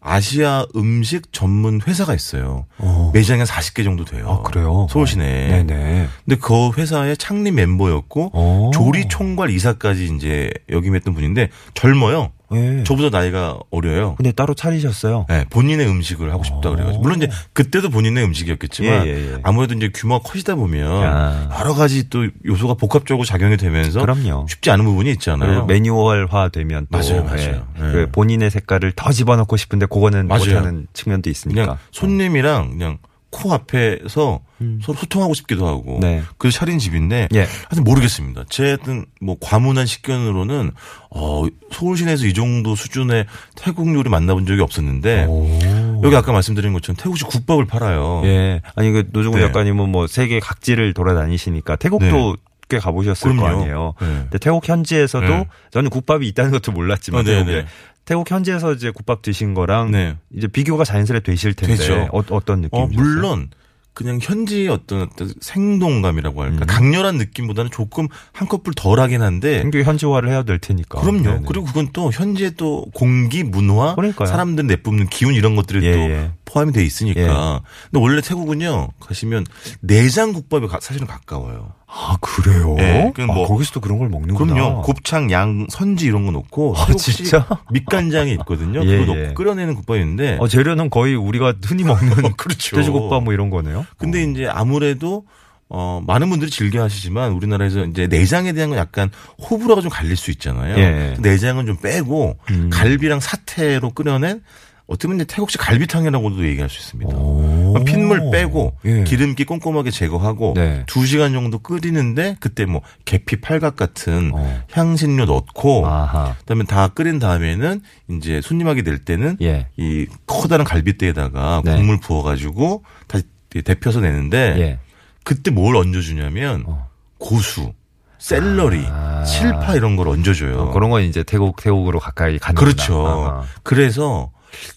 아시아 0.00 0.66
음식 0.76 1.32
전문 1.32 1.80
회사가 1.86 2.14
있어요. 2.14 2.66
어. 2.78 3.10
매장이 3.12 3.40
한 3.40 3.46
40개 3.46 3.84
정도 3.84 4.04
돼요. 4.04 4.28
아, 4.28 4.42
그래요? 4.42 4.86
서울 4.90 5.06
시내에. 5.06 5.62
네네. 5.62 6.08
근데 6.24 6.40
그 6.40 6.70
회사의 6.76 7.18
창립 7.18 7.54
멤버였고 7.54 8.30
어. 8.32 8.70
조리 8.72 9.08
총괄 9.08 9.50
이사까지 9.50 10.14
이제 10.16 10.50
역임했던 10.70 11.12
분인데 11.14 11.50
젊어요. 11.74 12.32
예. 12.52 12.82
저보다 12.84 13.16
나이가 13.16 13.58
어려요. 13.70 14.14
근데 14.16 14.32
따로 14.32 14.54
차리셨어요? 14.54 15.26
네, 15.28 15.44
본인의 15.50 15.86
음식을 15.88 16.32
하고 16.32 16.42
싶다 16.42 16.70
그래가지고 16.70 17.00
물론 17.02 17.18
이제 17.18 17.30
그때도 17.52 17.90
본인의 17.90 18.24
음식이었겠지만 18.24 19.00
어. 19.02 19.06
예, 19.06 19.10
예, 19.10 19.32
예. 19.32 19.36
아무래도 19.42 19.74
이제 19.74 19.90
규모가 19.94 20.28
커지다 20.28 20.56
보면 20.56 21.02
야. 21.02 21.48
여러 21.60 21.74
가지 21.74 22.10
또 22.10 22.26
요소가 22.44 22.74
복합적으로 22.74 23.24
작용이 23.24 23.56
되면서 23.56 24.00
그럼요. 24.00 24.46
쉽지 24.48 24.70
않은 24.70 24.84
부분이 24.84 25.10
있잖아요. 25.12 25.48
그리고 25.48 25.66
매뉴얼화 25.66 26.48
되면 26.48 26.86
또 26.90 26.98
맞아요, 26.98 27.24
맞아요. 27.24 27.66
예. 27.78 27.82
네. 27.82 27.92
그 27.92 28.08
본인의 28.12 28.50
색깔을 28.50 28.92
더 28.96 29.12
집어넣고 29.12 29.56
싶은데 29.56 29.86
그거는 29.86 30.26
맞아요. 30.28 30.44
못하는 30.44 30.86
측면도 30.92 31.30
있으니까. 31.30 31.62
그냥 31.62 31.78
손님이랑 31.92 32.70
그냥 32.70 32.98
코 33.30 33.52
앞에서 33.52 34.40
서로 34.82 34.98
소통하고 34.98 35.34
싶기도 35.34 35.66
하고 35.66 35.96
음. 35.96 36.00
네. 36.00 36.22
그래서 36.36 36.58
차린 36.58 36.78
집인데 36.78 37.28
예. 37.32 37.38
하여튼 37.38 37.84
모르겠습니다. 37.84 38.44
제 38.50 38.72
어떤 38.72 39.06
뭐 39.20 39.36
과문한 39.40 39.86
식견으로는 39.86 40.72
어 41.10 41.44
서울 41.72 41.96
시내에서 41.96 42.26
이 42.26 42.34
정도 42.34 42.74
수준의 42.74 43.26
태국 43.54 43.92
요리 43.94 44.10
만나본 44.10 44.46
적이 44.46 44.62
없었는데 44.62 45.26
오. 45.28 46.00
여기 46.02 46.16
아까 46.16 46.32
말씀드린 46.32 46.72
것처럼 46.72 46.96
태국식 46.96 47.28
국밥을 47.28 47.66
팔아요. 47.66 48.22
예. 48.24 48.62
아니 48.74 48.90
그 48.90 49.08
노중훈 49.12 49.40
네. 49.40 49.46
작가님은 49.46 49.88
뭐 49.88 50.06
세계 50.06 50.40
각지를 50.40 50.92
돌아다니시니까 50.92 51.76
태국도 51.76 52.36
꽤 52.68 52.78
가보셨을 52.78 53.36
거 53.36 53.42
그럼요. 53.42 53.60
아니에요. 53.62 53.94
네. 54.00 54.06
근데 54.06 54.38
태국 54.38 54.68
현지에서도 54.68 55.26
네. 55.26 55.46
저는 55.72 55.90
국밥이 55.90 56.26
있다는 56.28 56.52
것도 56.52 56.72
몰랐지만 56.72 57.20
어, 57.20 57.44
네, 57.44 57.66
태국 58.10 58.28
현지에서 58.28 58.72
이제 58.72 58.90
국밥 58.90 59.22
드신 59.22 59.54
거랑 59.54 59.92
네. 59.92 60.16
이제 60.36 60.48
비교가 60.48 60.82
자연스레 60.82 61.20
되실 61.20 61.54
텐데 61.54 61.76
되죠. 61.76 62.08
어, 62.12 62.24
어떤 62.30 62.58
어, 62.72 62.86
느낌이셨어요? 62.86 62.96
물론 63.14 63.50
그냥 63.94 64.18
현지의 64.20 64.66
어떤, 64.66 65.02
어떤 65.02 65.32
생동감이라고 65.40 66.42
할까 66.42 66.56
음. 66.64 66.66
강렬한 66.66 67.18
느낌보다는 67.18 67.70
조금 67.70 68.08
한꺼풀 68.32 68.74
덜하긴 68.74 69.22
한데 69.22 69.62
굉장히 69.62 69.84
현지화를 69.84 70.28
해야 70.28 70.42
될 70.42 70.58
테니까. 70.58 71.00
그럼요. 71.00 71.22
네네. 71.22 71.42
그리고 71.46 71.66
그건 71.66 71.90
또 71.92 72.10
현지의 72.10 72.54
또 72.56 72.86
공기, 72.94 73.44
문화, 73.44 73.94
그러니까요. 73.94 74.26
사람들 74.26 74.66
내뿜는 74.66 75.06
기운 75.06 75.34
이런 75.34 75.54
것들이 75.54 75.86
예, 75.86 75.92
또 75.92 75.98
예. 76.00 76.32
포함이 76.46 76.72
돼 76.72 76.84
있으니까. 76.84 77.62
근데 77.92 78.02
원래 78.02 78.20
태국은요 78.22 78.88
가시면 78.98 79.46
내장 79.82 80.32
국밥에 80.32 80.66
가- 80.66 80.80
사실은 80.80 81.06
가까워요. 81.06 81.74
아 81.92 82.16
그래요? 82.20 82.76
예, 82.78 83.10
그건 83.14 83.30
아, 83.30 83.34
뭐- 83.34 83.48
거기서도 83.48 83.80
그런 83.80 83.98
걸 83.98 84.08
먹는구나. 84.08 84.54
그럼요. 84.54 84.82
곱창, 84.82 85.30
양, 85.32 85.66
선지 85.70 86.06
이런 86.06 86.24
거 86.24 86.30
넣고 86.32 86.74
아, 86.76 86.86
진짜? 86.94 87.46
밑간장이 87.72 88.30
있거든요. 88.34 88.80
예, 88.86 88.98
그거 88.98 89.16
예. 89.18 89.22
넣고 89.24 89.34
끓여내는 89.34 89.74
국밥인데. 89.74 90.38
어, 90.40 90.46
재료는 90.46 90.88
거의 90.90 91.16
우리가 91.16 91.54
흔히 91.64 91.82
먹는 91.82 92.34
그렇죠. 92.38 92.76
돼지국밥 92.76 93.24
뭐 93.24 93.32
이런 93.32 93.50
거네요. 93.50 93.84
근데 93.98 94.22
이제 94.22 94.46
아무래도 94.46 95.24
어 95.68 96.00
많은 96.06 96.28
분들이 96.30 96.50
즐겨 96.50 96.82
하시지만 96.82 97.32
우리나라에서 97.32 97.84
이제 97.84 98.06
내장에 98.06 98.52
대한 98.52 98.70
건 98.70 98.78
약간 98.78 99.10
호불호가 99.50 99.80
좀 99.82 99.90
갈릴 99.90 100.16
수 100.16 100.30
있잖아요. 100.32 100.76
예. 100.78 101.16
내장은 101.20 101.66
좀 101.66 101.76
빼고 101.76 102.36
음. 102.50 102.70
갈비랑 102.72 103.20
사태로 103.20 103.90
끓여낸 103.90 104.42
어떻게 104.88 105.06
보면 105.06 105.20
이제 105.24 105.32
태국식 105.34 105.60
갈비탕이라고도 105.60 106.44
얘기할 106.46 106.68
수 106.68 106.78
있습니다. 106.80 107.16
오. 107.16 107.59
핏물 107.84 108.30
빼고 108.30 108.76
예. 108.84 109.04
기름기 109.04 109.44
꼼꼼하게 109.44 109.90
제거하고 109.90 110.54
네. 110.56 110.84
두 110.86 111.06
시간 111.06 111.32
정도 111.32 111.58
끓이는데 111.58 112.36
그때 112.40 112.64
뭐 112.64 112.82
계피 113.04 113.40
팔각 113.40 113.76
같은 113.76 114.32
어. 114.34 114.62
향신료 114.72 115.26
넣고 115.26 115.86
아하. 115.86 116.34
그다음에 116.40 116.64
다 116.64 116.88
끓인 116.88 117.18
다음에는 117.18 117.80
이제 118.10 118.40
손님하게 118.40 118.82
될 118.82 118.98
때는 118.98 119.36
예. 119.42 119.68
이 119.76 120.06
커다란 120.26 120.64
갈비대에다가 120.64 121.62
네. 121.64 121.76
국물 121.76 122.00
부어 122.00 122.22
가지고 122.22 122.84
다시 123.06 123.24
데펴서 123.64 124.00
내는데 124.00 124.56
예. 124.58 124.78
그때 125.24 125.50
뭘 125.50 125.76
얹어 125.76 126.00
주냐면 126.00 126.64
어. 126.66 126.88
고수, 127.18 127.72
샐러리, 128.18 128.84
아. 128.88 129.24
실파 129.24 129.74
이런 129.74 129.96
걸 129.96 130.08
얹어줘요. 130.08 130.58
어, 130.58 130.70
그런 130.72 130.90
건 130.90 131.02
이제 131.02 131.22
태국 131.22 131.56
태국으로 131.56 132.00
가까이 132.00 132.38
가는 132.38 132.58
그렇죠. 132.58 133.44
그래서 133.62 134.30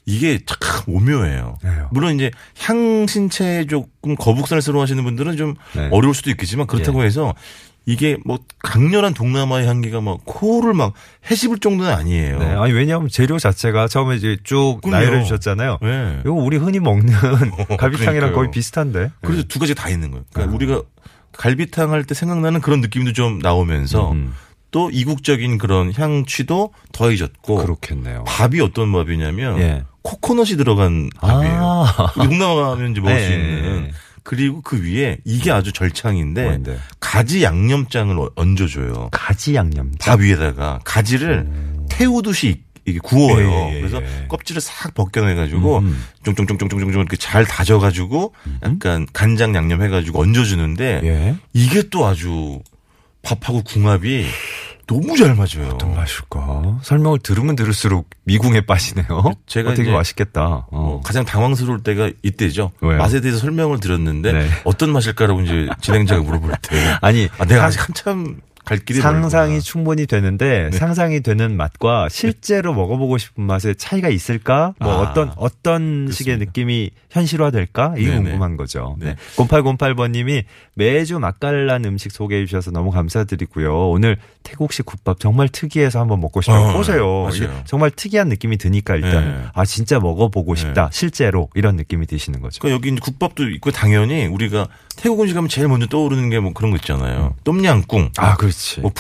이게 0.06 0.39
참 0.46 0.58
오묘해요. 0.88 1.58
네. 1.63 1.70
물론 1.92 2.15
이제 2.15 2.32
향신채 2.60 3.65
조금 3.70 4.15
거북살스러워 4.15 4.82
하시는 4.84 5.03
분들은 5.03 5.38
좀 5.38 5.56
네. 5.75 5.88
어려울 5.92 6.13
수도 6.13 6.30
있겠지만 6.30 6.68
그렇다고 6.68 7.03
해서 7.03 7.34
이게 7.86 8.15
뭐 8.25 8.39
강렬한 8.60 9.13
동남아의 9.13 9.68
향기가 9.68 10.00
막 10.00 10.20
코를 10.24 10.74
막 10.74 10.94
해집을 11.30 11.60
정도는 11.60 11.92
아니에요. 11.94 12.39
네. 12.39 12.46
아니 12.56 12.72
왜냐하면 12.72 13.10
재료 13.10 13.38
자체가 13.38 13.88
처음에 13.89 14.15
이제 14.15 14.38
쭉 14.44 14.80
그럼요. 14.82 15.03
나열해 15.03 15.24
주셨잖아요. 15.24 15.80
네. 15.82 16.20
이거 16.24 16.32
우리 16.34 16.56
흔히 16.58 16.80
먹는 16.80 17.08
갈비탕이랑 17.77 17.98
그러니까요. 18.06 18.34
거의 18.34 18.51
비슷한데. 18.51 19.12
그래서 19.22 19.44
두 19.44 19.60
가지 19.60 19.75
다 19.75 19.89
있는 19.89 20.12
거예요. 20.12 20.24
아. 20.30 20.34
그러니까 20.34 20.56
우리가 20.56 20.82
갈비탕 21.34 21.92
할 21.92 22.03
때 22.06 22.13
생각나는 22.13 22.62
그런 22.62 22.80
느낌도 22.80 23.12
좀 23.13 23.39
나오면서 23.39 24.12
음. 24.13 24.34
또 24.74 24.89
이국적인 24.92 25.60
그런 25.60 25.94
향취도 25.96 26.74
더해졌고 26.92 27.58
그렇겠네요. 27.58 28.24
밥이 28.25 28.60
어떤 28.60 28.92
밥이냐면 28.92 29.60
예. 29.60 29.84
코코넛이 30.01 30.58
들어간 30.58 31.10
밥이에요. 31.22 31.86
아. 31.98 32.12
동남아면 32.15 32.92
이제 32.92 33.00
먹을 33.00 33.20
수 33.24 33.32
예, 33.32 33.36
있는. 33.36 33.86
예. 33.88 33.92
그리고 34.24 34.62
그 34.62 34.82
위에 34.84 35.20
이게 35.25 35.51
아주 35.51 35.72
절창인데 35.74 36.44
뭔데? 36.44 36.80
가지 37.00 37.44
양념장을 37.44 38.18
어- 38.20 38.32
얹어줘요. 38.36 39.10
가지 39.12 39.53
양념. 39.53 39.92
밥 40.00 40.20
위에다가 40.22 40.80
가지를 40.84 41.48
태우듯이 41.89 42.63
이게 42.86 42.98
구워요. 43.00 43.50
예, 43.70 43.75
예, 43.75 43.80
그래서 43.80 44.01
예. 44.01 44.25
껍질을 44.27 44.60
싹 44.60 44.94
벗겨내가지고 44.96 45.77
음. 45.80 46.03
쫑쫑쫑쫑쫑쫑 46.24 46.89
이렇게 47.00 47.15
잘 47.15 47.46
다져가지고 47.46 48.34
약간 48.63 49.06
간장 49.13 49.56
양념 49.56 49.84
해가지고 49.84 50.20
얹어주는데 50.22 51.01
예. 51.03 51.36
이게 51.53 51.84
또 51.92 52.06
아주 52.08 52.60
밥하고 53.24 53.63
궁합이 53.63 54.25
너무 54.86 55.18
잘 55.18 55.34
맞아요. 55.34 55.72
어떤 55.74 55.96
맛일까? 55.96 56.80
설명을 56.84 57.20
들으면 57.20 57.56
들을수록 57.56 58.10
미궁에 58.25 58.62
빠지네요. 58.65 59.08
제가 59.48 59.72
어, 59.72 59.74
되게 59.74 59.92
맛있겠다. 59.92 60.42
어, 60.46 60.68
어. 60.72 61.01
가장 61.03 61.24
당황스러울 61.24 61.82
때가 61.84 62.12
이때죠. 62.22 62.72
왜요? 62.82 62.98
맛에 62.98 63.22
대해서 63.22 63.39
설명을 63.39 63.80
드렸는데 63.80 64.34
네. 64.34 64.50
어떤 64.65 64.92
맛일까라고 64.92 65.42
이제 65.42 65.70
진행자가 65.82 66.22
물어볼 66.22 66.51
때 66.62 66.98
아니, 67.01 67.30
아, 67.38 67.46
내가 67.46 67.62
상- 67.62 67.68
아직 67.68 67.88
한참 67.88 68.42
갈 68.65 68.77
길이 68.79 69.00
상상이 69.00 69.46
멀구나. 69.53 69.60
충분히 69.62 70.05
되는데 70.08 70.70
네. 70.72 70.77
상상이 70.77 71.22
되는 71.22 71.58
맛과 71.58 72.08
실제로 72.10 72.74
먹어보고 72.74 73.17
싶은 73.17 73.43
맛의 73.43 73.75
차이가 73.75 74.10
있을까? 74.10 74.74
뭐 74.79 74.91
아, 74.93 75.01
어떤 75.01 75.32
어떤 75.36 76.08
식의 76.12 76.38
그렇습니다. 76.38 76.46
느낌이 76.46 76.91
현실화될까? 77.10 77.96
이게 77.98 78.10
네네. 78.12 78.24
궁금한 78.24 78.58
거죠. 78.58 78.96
네. 79.00 79.08
네. 79.08 79.15
0808번님이 79.38 80.43
매주 80.75 81.20
맛깔난 81.20 81.86
음식 81.86 82.12
소개해 82.12 82.46
주셔서 82.46 82.72
너무 82.72 82.91
감사드리고요. 82.91 83.89
오늘 83.89 84.17
태국식 84.43 84.86
국밥 84.86 85.20
정말 85.20 85.50
특이해서 85.50 86.00
한번 86.00 86.22
먹고 86.22 86.41
싶어요. 86.41 86.70
어, 86.70 86.74
보세요. 86.74 87.24
맞아요. 87.24 87.29
이게 87.36 87.50
정말 87.65 87.91
특이한 87.91 88.29
느낌이 88.29 88.58
드니까 88.58 88.96
일단 88.96 89.25
네. 89.25 89.43
아 89.53 89.65
진짜 89.65 90.00
먹어보고 90.00 90.55
싶다. 90.55 90.89
실제로 90.91 91.50
이런 91.55 91.75
느낌이 91.75 92.05
드시는 92.08 92.41
거죠. 92.41 92.60
그러니까 92.62 92.75
여기 92.75 93.00
국밥도 93.00 93.50
있고 93.51 93.72
당연히 93.72 94.25
우리가 94.25 94.67
태국 94.98 95.22
음식 95.22 95.36
하면 95.36 95.50
제일 95.50 95.68
먼저 95.68 95.88
떠오르는 95.88 96.30
게 96.30 96.40
뭐 96.40 96.52
그런 96.54 96.72
거 96.72 96.78
있잖아요. 96.78 97.36
똠양꿍, 97.44 98.12
아 98.18 98.36
그렇지. 98.36 98.82
뭐 98.82 98.92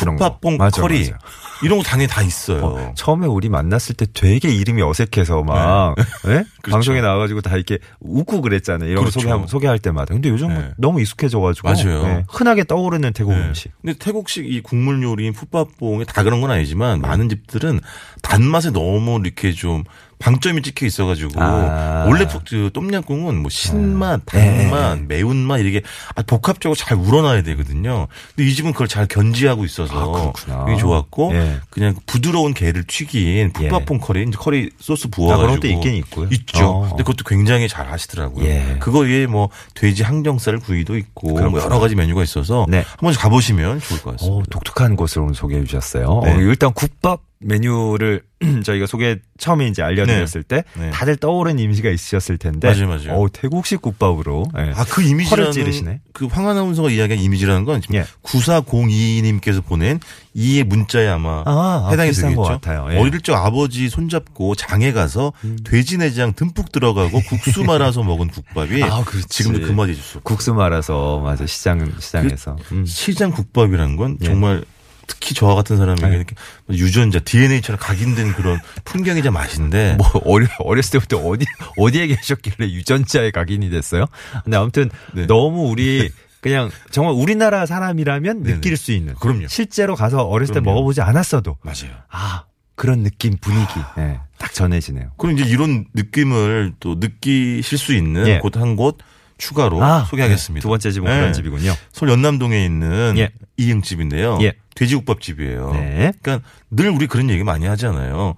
맞아, 0.57 0.81
커리 0.81 0.99
맞아. 1.11 1.17
이런 1.61 1.77
거 1.77 1.83
당연히 1.83 2.07
다 2.09 2.21
있어요. 2.21 2.63
어, 2.65 2.93
처음에 2.95 3.27
우리 3.27 3.49
만났을 3.49 3.95
때 3.95 4.05
되게 4.13 4.49
이름이 4.53 4.81
어색해서 4.81 5.43
막 5.43 5.95
예? 6.27 6.43
그렇죠. 6.61 6.71
방송에 6.71 7.01
나와가지고 7.01 7.41
다 7.41 7.55
이렇게 7.55 7.79
웃고 7.99 8.41
그랬잖아요. 8.41 8.89
이런 8.89 9.03
그렇죠. 9.03 9.19
거 9.19 9.23
소개하, 9.23 9.47
소개할 9.47 9.79
때마다. 9.79 10.13
근데 10.13 10.29
요즘 10.29 10.51
은 10.51 10.57
네. 10.57 10.71
너무 10.77 11.01
익숙해져가지고 11.01 11.67
맞아요. 11.69 12.03
예, 12.05 12.25
흔하게 12.29 12.63
떠오르는 12.65 13.13
태국 13.13 13.33
네. 13.33 13.39
음식. 13.41 13.71
근데 13.81 13.97
태국식 13.97 14.49
이 14.51 14.61
국물 14.61 15.01
요리인 15.03 15.33
풋밥뽕이 15.33 16.05
다 16.05 16.23
그런 16.23 16.41
건 16.41 16.51
아니지만 16.51 17.01
많은 17.01 17.29
집들은 17.29 17.79
단맛에 18.21 18.71
너무 18.71 19.19
이렇게 19.23 19.51
좀 19.53 19.83
방점이 20.23 20.61
찍혀 20.61 20.85
있어가지고 20.85 21.31
아. 21.43 22.05
원래 22.07 22.25
푹- 22.25 22.45
그 22.45 22.69
똠양꿍은 22.73 23.41
뭐 23.41 23.49
신맛, 23.49 24.21
네. 24.27 24.69
단맛, 24.69 24.99
매운맛 25.01 25.59
이렇게 25.59 25.81
아주 26.15 26.25
복합적으로 26.27 26.75
잘 26.75 26.97
우러나야 26.97 27.41
되거든요. 27.43 28.07
근데 28.33 28.49
이 28.49 28.55
집은 28.55 28.71
그걸 28.71 28.87
잘 28.87 29.05
견지하고 29.05 29.65
있어서 29.65 30.33
아. 30.49 30.65
이게 30.69 30.77
좋았고 30.79 31.31
예. 31.33 31.57
그냥 31.69 31.95
부드러운 32.05 32.53
게를 32.53 32.85
튀긴 32.87 33.51
푸팟퐁 33.51 33.99
커리, 33.99 34.23
이제 34.23 34.37
커리 34.39 34.69
소스 34.79 35.07
아, 35.07 35.09
부어가지고 35.11 35.41
그런 35.41 35.55
것도 35.59 35.67
있긴 35.67 35.93
있고요. 35.95 36.29
있죠. 36.31 36.67
어. 36.67 36.81
근데 36.89 37.03
그것도 37.03 37.25
굉장히 37.25 37.67
잘 37.67 37.91
하시더라고요. 37.91 38.45
예. 38.45 38.77
그거 38.79 38.99
위에 38.99 39.27
뭐 39.27 39.49
돼지 39.73 40.03
항정살 40.03 40.59
구이도 40.59 40.95
있고 40.95 41.31
뭐. 41.49 41.59
여러 41.61 41.79
가지 41.79 41.95
메뉴가 41.95 42.23
있어서 42.23 42.65
네. 42.69 42.85
한번 42.97 43.13
가보시면 43.13 43.81
좋을 43.81 44.01
것 44.01 44.11
같습니다. 44.11 44.37
오, 44.37 44.43
독특한 44.49 44.95
곳을 44.95 45.21
오늘 45.21 45.35
소개해 45.35 45.65
주셨어요. 45.65 46.21
네. 46.23 46.31
어, 46.33 46.39
일단 46.39 46.71
국밥 46.71 47.19
메뉴를 47.43 48.21
저희가 48.63 48.87
소개 48.87 49.19
처음에 49.37 49.67
이제 49.67 49.81
알려드렸을 49.81 50.43
때 50.43 50.63
네. 50.77 50.91
다들 50.91 51.15
떠오른 51.15 51.59
이미지가 51.59 51.89
있으셨을 51.89 52.37
텐데, 52.37 52.67
맞아요, 52.67 52.87
맞아요. 52.87 53.21
어, 53.21 53.27
태국식 53.31 53.81
국밥으로 53.81 54.45
예. 54.57 54.73
아, 54.75 54.83
그 54.83 55.01
허를 55.01 55.07
이미지라는 55.07 55.51
찌르시네. 55.51 56.01
그 56.13 56.25
황아나운서가 56.25 56.89
이야기한 56.89 57.23
이미지라는 57.23 57.63
건 57.63 57.81
지금 57.81 57.95
예. 57.95 58.05
9402님께서 58.23 59.63
보낸 59.65 59.99
이의 60.33 60.63
문자에 60.63 61.07
아마 61.07 61.43
아, 61.45 61.85
아, 61.85 61.89
해당이 61.91 62.09
비슷한 62.09 62.31
되겠죠. 62.31 62.41
것 62.41 62.47
같아요. 62.49 62.87
예. 62.91 62.95
음. 62.95 63.01
어릴 63.01 63.21
적 63.21 63.35
아버지 63.35 63.89
손잡고 63.89 64.55
장에 64.55 64.91
가서 64.91 65.31
돼지 65.63 65.97
내장 65.97 66.33
듬뿍 66.33 66.71
들어가고 66.71 67.21
국수 67.21 67.63
말아서 67.63 68.03
먹은 68.03 68.27
국밥이 68.27 68.83
아. 68.83 69.03
지금도 69.29 69.65
그 69.65 69.71
맛이 69.71 69.91
없고 69.91 70.21
국수 70.23 70.53
말아서 70.53 71.19
맞아 71.19 71.45
시장 71.45 71.93
시장에서 71.99 72.57
음. 72.71 72.85
시장 72.85 73.31
국밥이라는 73.31 73.95
건 73.95 74.17
예. 74.21 74.25
정말 74.25 74.63
특히 75.07 75.33
저와 75.35 75.55
같은 75.55 75.77
사람에게 75.77 76.07
네. 76.07 76.15
이렇게 76.15 76.35
유전자 76.69 77.19
DNA처럼 77.19 77.79
각인된 77.79 78.33
그런 78.33 78.59
풍경이자 78.85 79.31
맛인데 79.31 79.95
뭐 79.99 80.07
어려 80.25 80.47
어렸을 80.59 80.99
때부터 80.99 81.17
어디 81.17 81.45
어디에 81.77 82.07
계셨길래 82.07 82.69
유전자에 82.71 83.31
각인이 83.31 83.69
됐어요? 83.69 84.05
근데 84.43 84.57
아무튼 84.57 84.89
네. 85.13 85.25
너무 85.27 85.69
우리 85.69 86.09
그냥 86.41 86.69
정말 86.91 87.13
우리나라 87.15 87.65
사람이라면 87.65 88.43
네네. 88.43 88.55
느낄 88.55 88.75
수 88.77 88.91
있는 88.91 89.15
그럼요. 89.15 89.47
실제로 89.47 89.95
가서 89.95 90.23
어렸을 90.23 90.53
때 90.53 90.59
그럼요. 90.59 90.75
먹어보지 90.75 91.01
않았어도 91.01 91.57
맞아요. 91.61 91.95
아 92.09 92.43
그런 92.75 93.03
느낌 93.03 93.37
분위기 93.37 93.71
예, 93.97 94.19
딱 94.37 94.53
전해지네요. 94.53 95.11
그럼 95.17 95.37
이제 95.37 95.47
이런 95.49 95.85
느낌을 95.93 96.73
또 96.79 96.95
느끼실 96.95 97.77
수 97.77 97.93
있는 97.93 98.27
예. 98.27 98.39
곳한곳 98.39 98.97
추가로 99.43 99.83
아, 99.83 100.05
소개하겠습니다. 100.05 100.59
네. 100.59 100.61
두 100.61 100.69
번째 100.69 100.91
집은 100.91 101.09
네. 101.09 101.17
그런 101.19 101.33
집이군요. 101.33 101.73
서울 101.91 102.11
연남동에 102.11 102.63
있는 102.63 103.15
예. 103.17 103.31
이응집인데요. 103.57 104.39
예. 104.41 104.53
돼지국밥집이에요. 104.75 105.71
네. 105.73 106.13
그러니까 106.21 106.47
늘 106.71 106.89
우리 106.89 107.07
그런 107.07 107.29
얘기 107.29 107.43
많이 107.43 107.65
하잖아요. 107.65 108.35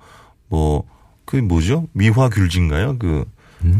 뭐, 0.49 0.83
그 1.25 1.35
뭐죠? 1.37 1.87
미화귤진가요? 1.93 2.97
그, 2.97 3.25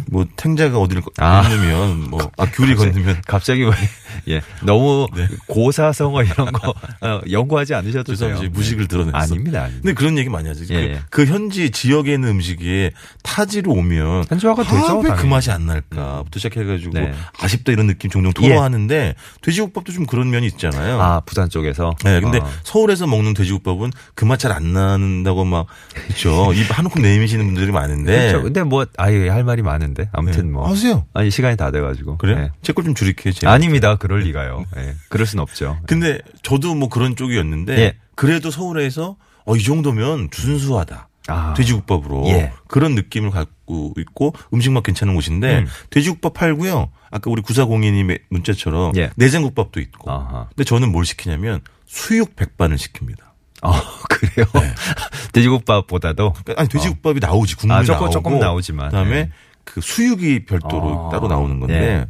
뭐 0.08 0.26
탱자가 0.36 0.78
어디를 0.80 1.02
거- 1.02 1.12
음? 1.20 1.24
아. 1.24 1.42
건너면 1.44 2.10
뭐, 2.10 2.32
아, 2.38 2.46
귤이 2.46 2.76
건너면 2.76 3.22
갑자기 3.28 3.64
왜, 3.64 3.72
예, 4.30 4.42
너무 4.64 5.08
네. 5.16 5.28
고사성어 5.48 6.24
이런 6.24 6.52
거 6.52 6.70
어, 7.02 7.22
연구하지 7.30 7.74
않으셔도 7.76 8.04
돼요. 8.14 8.16
죄송합니다. 8.16 8.54
무식을 8.58 8.88
드러냈어. 8.88 9.18
아닙니다, 9.18 9.62
아닙니다. 9.64 9.82
근데 9.84 9.94
그런 9.94 10.18
얘기 10.18 10.30
많이 10.30 10.48
하죠. 10.48 10.64
예, 10.74 10.76
예. 10.76 11.00
그, 11.10 11.26
그 11.26 11.32
현지 11.32 11.72
지역에 11.72 12.14
있는 12.14 12.30
음식이 12.30 12.92
타지로 13.24 13.72
오면 13.72 14.26
현지화가 14.30 14.64
되죠, 14.64 14.76
아, 14.76 14.94
왜그 14.98 15.08
당연히. 15.10 15.30
맛이 15.30 15.52
안 15.52 15.66
날까부터 15.66 16.40
시작해가지고 16.40 16.94
네. 16.94 17.14
아쉽다 17.40 17.72
이런 17.72 17.88
느낌 17.88 18.10
종종 18.10 18.32
토로하는데 18.34 19.16
돼지국밥도 19.42 19.92
좀 19.92 20.06
그런 20.06 20.30
면이 20.30 20.48
있잖아요. 20.48 21.02
아 21.02 21.22
부산 21.26 21.50
쪽에서. 21.50 21.94
네, 22.04 22.20
근데 22.22 22.40
아. 22.40 22.48
서울에서 22.64 23.08
먹는 23.08 23.34
돼지국밥은 23.34 23.92
그 24.16 24.26
맛 24.26 24.38
잘 24.40 24.52
안 24.52 24.74
난다고 24.74 25.46
막 25.46 25.66
그렇죠. 25.94 26.52
입 26.54 26.66
한우큼 26.78 27.02
내미시는 27.02 27.46
분들이 27.46 27.72
많은데. 27.72 28.28
그렇죠. 28.28 28.44
근데 28.44 28.64
뭐 28.64 28.86
아예 28.98 29.30
할 29.30 29.44
말이 29.44 29.62
많 29.62 29.75
은데 29.82 30.10
아무튼 30.14 30.48
네. 30.48 30.52
뭐 30.54 30.68
하세요. 30.70 31.06
아니 31.14 31.30
시간이 31.32 31.58
다 31.58 31.72
돼가지고 31.72 32.18
그래? 32.18 32.36
네. 32.36 32.52
제걸 32.62 32.84
좀 32.86 32.96
줄일게요. 32.96 33.34
아닙니다. 33.50 33.96
그럴 33.96 34.22
리가요. 34.22 34.66
예. 34.78 34.96
그럴 35.10 35.26
순 35.28 35.40
없죠. 35.40 35.78
근데 35.88 36.20
저도 36.44 36.76
뭐 36.76 36.90
그런 36.90 37.16
쪽이었는데 37.16 37.78
예. 37.80 37.96
그래도 38.16 38.52
서울에서 38.52 39.18
어, 39.46 39.56
이 39.56 39.64
정도면 39.64 40.30
준수하다. 40.32 41.10
아. 41.28 41.54
돼지국밥으로 41.58 42.26
예. 42.28 42.52
그런 42.68 42.94
느낌을 42.96 43.32
갖고 43.32 43.94
있고 43.98 44.34
음식 44.54 44.72
맛 44.72 44.84
괜찮은 44.84 45.16
곳인데 45.16 45.60
음. 45.60 45.68
돼지국밥 45.90 46.34
팔고요. 46.34 46.90
아까 47.10 47.32
우리 47.32 47.42
9402님의 47.42 48.22
문자처럼 48.30 48.96
예. 48.98 49.10
내장국밥도 49.16 49.80
있고. 49.80 50.12
아하. 50.12 50.48
근데 50.50 50.64
저는 50.64 50.92
뭘 50.92 51.06
시키냐면 51.06 51.62
수육 51.88 52.36
백반을 52.36 52.78
시킵니다. 52.78 53.20
아 53.62 53.82
그래요. 54.10 54.46
돼지국밥보다도 55.34 56.34
그러니까 56.34 56.54
아니 56.62 56.70
돼지국밥이 56.70 57.20
나오지 57.20 57.56
국물 57.56 57.78
아, 57.78 57.84
조금- 57.84 58.00
나오고 58.00 58.10
조금 58.12 58.40
나오지만. 58.40 58.90
그다음에 58.90 59.10
네. 59.26 59.32
그 59.66 59.82
수육이 59.82 60.46
별도로 60.46 61.08
아, 61.08 61.10
따로 61.10 61.28
나오는 61.28 61.60
건데 61.60 61.80
네. 61.80 62.08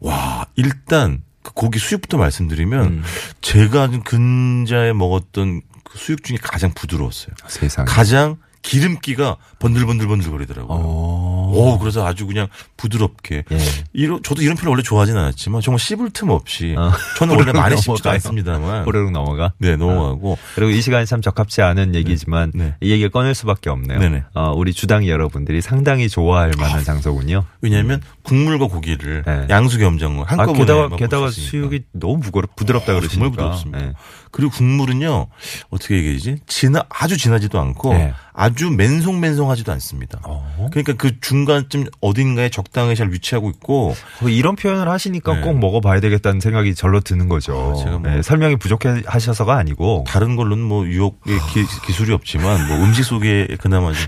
와 0.00 0.46
일단 0.54 1.22
그 1.42 1.52
고기 1.52 1.78
수육부터 1.78 2.16
말씀드리면 2.16 2.84
음. 2.84 3.02
제가 3.40 3.88
근자에 4.04 4.92
먹었던 4.92 5.62
그 5.82 5.98
수육 5.98 6.22
중에 6.22 6.38
가장 6.40 6.72
부드러웠어요. 6.72 7.34
세상에. 7.48 7.86
가장 7.86 8.36
기름기가 8.62 9.36
번들번들번들 9.58 10.30
거리더라고요. 10.30 10.78
어. 10.80 11.43
오, 11.54 11.78
그래서 11.78 12.06
아주 12.06 12.26
그냥 12.26 12.48
부드럽게. 12.76 13.44
예. 13.50 13.58
이런 13.92 14.22
저도 14.22 14.42
이런 14.42 14.56
표를 14.56 14.70
원래 14.70 14.82
좋아하진 14.82 15.16
않았지만 15.16 15.60
정말 15.60 15.78
씹을 15.78 16.10
틈 16.10 16.30
없이 16.30 16.74
어. 16.76 16.90
저는 17.18 17.36
원래 17.36 17.52
많이 17.52 17.76
씹지도. 17.76 18.10
않습니다만. 18.10 18.84
호로록 18.84 19.10
넘어가. 19.12 19.52
네, 19.58 19.76
넘어가고. 19.76 20.38
그리고 20.54 20.70
이 20.70 20.80
시간이 20.80 21.06
참 21.06 21.20
적합치 21.22 21.62
않은 21.62 21.94
얘기지만 21.94 22.52
네. 22.54 22.74
이 22.80 22.90
얘기를 22.90 23.10
꺼낼 23.10 23.34
수밖에 23.34 23.70
없네요. 23.70 23.98
네네. 23.98 24.24
어, 24.34 24.52
우리 24.54 24.72
주당 24.72 25.06
여러분들이 25.06 25.60
상당히 25.60 26.08
좋아할 26.08 26.52
만한 26.58 26.84
장소군요. 26.84 27.44
왜냐하면 27.60 28.00
국물과 28.22 28.66
고기를 28.66 29.22
네. 29.26 29.46
양수 29.50 29.78
겸장을 29.78 30.20
아, 30.20 30.26
한꺼번에 30.26 30.58
게다가 30.60 30.82
먹을 30.82 30.96
게다가 30.98 31.30
수 31.30 31.40
있으니까. 31.40 31.50
수육이 31.50 31.84
너무 31.92 32.20
부드럽, 32.20 32.56
부드럽다 32.56 32.92
어, 32.92 33.00
그러시니까. 33.00 33.12
정말 33.14 33.30
부드럽습니다. 33.30 33.80
예. 33.86 33.92
그리고 34.34 34.50
국물은요 34.50 35.28
어떻게 35.70 35.94
얘기하지? 35.96 36.38
진하 36.48 36.82
아주 36.88 37.16
진하지도 37.16 37.60
않고 37.60 37.94
네. 37.94 38.12
아주 38.32 38.68
맨송맨송하지도 38.68 39.70
않습니다. 39.74 40.18
어. 40.24 40.68
그러니까 40.72 40.94
그 40.94 41.20
중간쯤 41.20 41.84
어딘가에 42.00 42.48
적당히 42.48 42.96
잘 42.96 43.12
위치하고 43.12 43.48
있고 43.50 43.94
뭐 44.20 44.28
이런 44.30 44.56
표현을 44.56 44.88
하시니까 44.88 45.34
네. 45.36 45.40
꼭 45.42 45.60
먹어봐야 45.60 46.00
되겠다는 46.00 46.40
생각이 46.40 46.74
절로 46.74 46.98
드는 46.98 47.28
거죠. 47.28 47.76
아, 47.78 47.84
제가 47.84 47.98
뭐- 47.98 48.10
네, 48.10 48.22
설명이 48.22 48.56
부족해 48.56 49.02
하셔서가 49.06 49.56
아니고. 49.56 50.02
다른 50.08 50.34
걸로는 50.34 50.64
뭐 50.64 50.84
유혹의 50.84 51.38
기, 51.52 51.92
술이 51.92 52.12
없지만 52.12 52.66
뭐 52.66 52.76
음식 52.78 53.04
속에 53.04 53.46
그나마 53.60 53.92
좀 53.92 54.02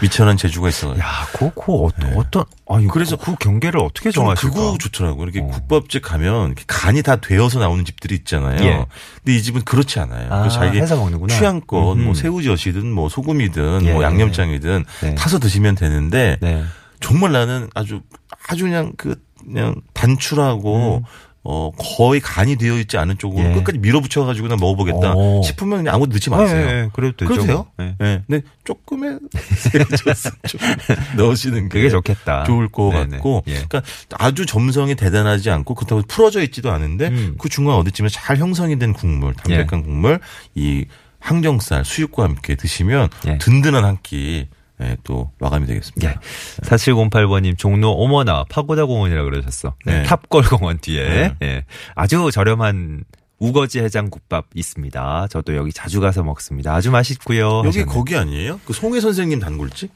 미천한 0.00 0.38
재주가 0.38 0.70
있어요. 0.70 0.98
야, 0.98 1.04
그, 1.34 1.50
그 1.54 1.72
어떤, 1.74 2.14
어떤, 2.14 2.44
아니, 2.68 2.88
그래서 2.88 3.16
그, 3.16 3.32
그 3.32 3.36
경계를 3.36 3.80
어떻게 3.80 4.10
좀 4.10 4.24
정하실까? 4.24 4.54
그거 4.54 4.76
좋더라고요. 4.78 5.22
이렇게 5.24 5.40
어. 5.40 5.46
국밥집 5.46 6.02
가면 6.02 6.46
이렇게 6.46 6.64
간이 6.66 7.02
다 7.02 7.16
되어서 7.16 7.60
나오는 7.60 7.84
집들이 7.84 8.16
있잖아요. 8.16 8.60
예. 8.64 8.86
근데 9.24 9.36
이 9.36 9.42
집은 9.42 9.62
그렇지 9.62 10.00
않아요. 10.00 10.32
아, 10.32 10.40
그래서 10.40 10.58
자기 10.58 10.78
해서 10.78 10.96
먹는구나. 10.96 11.32
취향껏 11.32 11.96
음흠. 11.96 12.04
뭐 12.04 12.14
새우젓이든 12.14 12.90
뭐 12.90 13.08
소금이든 13.08 13.86
예. 13.86 13.92
뭐 13.92 14.02
양념장이든 14.02 14.84
네. 15.02 15.14
타서 15.14 15.38
드시면 15.38 15.76
되는데 15.76 16.38
네. 16.40 16.64
정말 17.00 17.32
나는 17.32 17.68
아주 17.74 18.00
아주 18.48 18.64
그냥 18.64 18.92
그 18.96 19.14
그냥 19.44 19.76
단출하고 19.92 21.04
어 21.48 21.70
거의 21.78 22.20
간이 22.20 22.56
되어 22.56 22.76
있지 22.78 22.98
않은 22.98 23.18
쪽으로 23.18 23.44
음. 23.44 23.50
예. 23.50 23.54
끝까지 23.54 23.78
밀어붙여 23.78 24.24
가지고 24.24 24.48
그냥 24.48 24.58
먹어보겠다 24.60 25.14
오. 25.14 25.42
싶으면 25.42 25.78
그냥 25.78 25.94
아무것도 25.94 26.14
넣지 26.14 26.28
마세요. 26.30 26.66
네, 26.66 26.82
네, 26.82 26.88
그래도 26.92 27.16
되죠. 27.16 27.28
그러세요? 27.32 27.66
네. 27.78 27.94
네. 27.98 28.22
근데 28.26 28.46
조금의 28.64 29.18
좀 30.48 30.60
넣으시는 31.16 31.68
게 31.68 31.78
그게 31.78 31.90
좋겠다. 31.90 32.44
좋을 32.44 32.68
것 32.68 32.90
네네. 32.90 33.10
같고, 33.10 33.44
예. 33.46 33.52
그러니까 33.54 33.82
아주 34.14 34.44
점성이 34.44 34.96
대단하지 34.96 35.50
않고 35.50 35.74
그렇다고 35.74 36.02
풀어져 36.08 36.42
있지도 36.42 36.72
않은데 36.72 37.08
음. 37.08 37.36
그 37.38 37.48
중간 37.48 37.76
어디쯤에 37.76 38.08
잘 38.08 38.38
형성이 38.38 38.78
된 38.78 38.92
국물, 38.92 39.34
담백한 39.34 39.84
국물, 39.84 40.18
이 40.54 40.84
항정살, 41.20 41.84
수육과 41.84 42.24
함께 42.24 42.54
드시면 42.56 43.08
예. 43.26 43.38
든든한 43.38 43.84
한 43.84 43.98
끼. 44.02 44.48
예, 44.82 44.96
또 45.04 45.30
마감이 45.38 45.66
되겠습니다. 45.66 46.10
예. 46.10 46.14
4708번님 46.62 47.56
종로 47.56 47.92
오머나 47.92 48.44
파고다 48.48 48.84
공원이라 48.84 49.24
그러셨어. 49.24 49.74
네. 49.84 50.00
네. 50.00 50.02
탑골 50.04 50.42
공원 50.44 50.78
뒤에 50.78 51.08
네. 51.08 51.34
예. 51.42 51.64
아주 51.94 52.30
저렴한 52.32 53.04
우거지 53.38 53.80
해장국밥 53.80 54.46
있습니다. 54.54 55.26
저도 55.30 55.56
여기 55.56 55.72
자주 55.72 56.00
가서 56.00 56.22
먹습니다. 56.22 56.74
아주 56.74 56.90
맛있고요. 56.90 57.58
여기 57.58 57.66
하셨네요. 57.68 57.86
거기 57.86 58.16
아니에요? 58.16 58.60
그 58.64 58.72
송혜 58.72 59.00
선생님 59.00 59.40
단골집? 59.40 59.90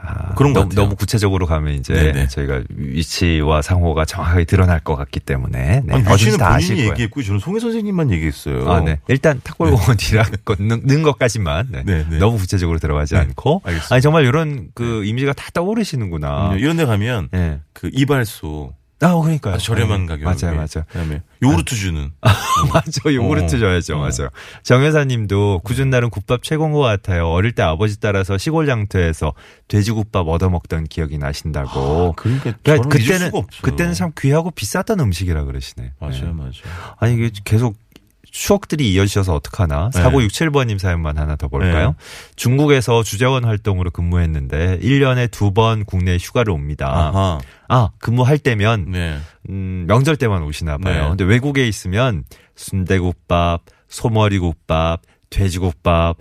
아, 0.00 0.34
그런 0.34 0.52
것 0.52 0.60
너무. 0.60 0.74
너무 0.74 0.96
구체적으로 0.96 1.46
가면 1.46 1.74
이제 1.74 1.92
네네. 1.92 2.28
저희가 2.28 2.62
위치와 2.70 3.62
상호가 3.62 4.04
정확하게 4.04 4.44
드러날 4.44 4.80
것 4.80 4.94
같기 4.96 5.20
때문에 5.20 5.82
네. 5.84 5.94
아니, 5.94 6.04
위치는 6.12 6.38
다 6.38 6.52
본인이. 6.54 6.88
얘기했고 6.88 7.22
저는 7.22 7.40
송혜 7.40 7.58
선생님만 7.60 8.10
얘기했어요. 8.12 8.70
아, 8.70 8.80
네. 8.80 9.00
일단 9.08 9.40
넣는 10.58 11.02
것까지만 11.02 11.68
네. 11.70 11.82
네, 11.84 12.06
네. 12.08 12.18
너무 12.18 12.38
구체적으로 12.38 12.78
들어가지 12.78 13.14
네, 13.14 13.20
않고 13.20 13.62
알겠습니다. 13.64 13.94
아니 13.94 14.02
정말 14.02 14.24
이런 14.24 14.68
그 14.74 15.04
이미지가 15.04 15.32
다 15.32 15.46
떠오르시는구나. 15.52 16.54
이런 16.58 16.76
데 16.76 16.84
가면 16.84 17.28
네. 17.32 17.60
그 17.72 17.90
이발소 17.92 18.72
아, 19.00 19.14
그러니까요. 19.14 19.54
아주 19.54 19.66
저렴한 19.66 20.06
네. 20.06 20.06
가격에 20.06 20.24
맞아요, 20.24 20.56
맞아요. 20.56 20.84
그다음에 20.88 21.22
요구르트 21.42 21.76
주는 21.76 22.10
맞아, 22.72 23.12
요구르트 23.12 23.56
어. 23.56 23.58
줘야죠, 23.58 23.94
어. 23.96 23.98
맞아요. 23.98 24.28
정여사님도 24.64 25.60
굳은 25.64 25.90
날은 25.90 26.10
국밥 26.10 26.42
최고인 26.42 26.72
것 26.72 26.80
같아요. 26.80 27.28
어릴 27.28 27.52
때 27.52 27.62
아버지 27.62 28.00
따라서 28.00 28.38
시골 28.38 28.68
양토에서 28.68 29.34
돼지국밥 29.68 30.26
얻어 30.28 30.48
먹던 30.50 30.84
기억이 30.84 31.18
나신다고. 31.18 32.14
그러니까 32.16 32.54
그러니까 32.62 32.72
잊을 32.72 32.88
그때는. 32.88 33.30
그때는 33.62 33.94
참 33.94 34.12
귀하고 34.18 34.50
비쌌던 34.50 34.98
음식이라 35.00 35.44
그러시네. 35.44 35.92
맞아요, 36.00 36.12
네. 36.24 36.32
맞아요. 36.32 36.52
아니 36.98 37.14
이게 37.14 37.30
계속 37.44 37.76
추억들이 38.30 38.92
이어지셔서 38.92 39.34
어떡하나. 39.34 39.90
네. 39.92 40.02
4967번님 40.02 40.78
사연만 40.78 41.18
하나 41.18 41.36
더 41.36 41.48
볼까요? 41.48 41.88
네. 41.98 42.04
중국에서 42.36 43.02
주재원 43.02 43.44
활동으로 43.44 43.90
근무했는데 43.90 44.78
1년에 44.80 45.30
두 45.30 45.48
번 45.52 45.84
국내 45.84 46.16
휴가를 46.18 46.52
옵니다. 46.52 46.86
아하. 46.88 47.38
아, 47.68 47.88
근무할 47.98 48.38
때면 48.38 48.90
네. 48.92 49.18
음, 49.48 49.86
명절 49.88 50.16
때만 50.16 50.42
오시나 50.42 50.78
봐요. 50.78 51.02
네. 51.02 51.08
근데 51.08 51.24
외국에 51.24 51.66
있으면 51.66 52.24
순대국밥, 52.54 53.62
소머리국밥, 53.88 55.02
돼지국밥 55.30 56.18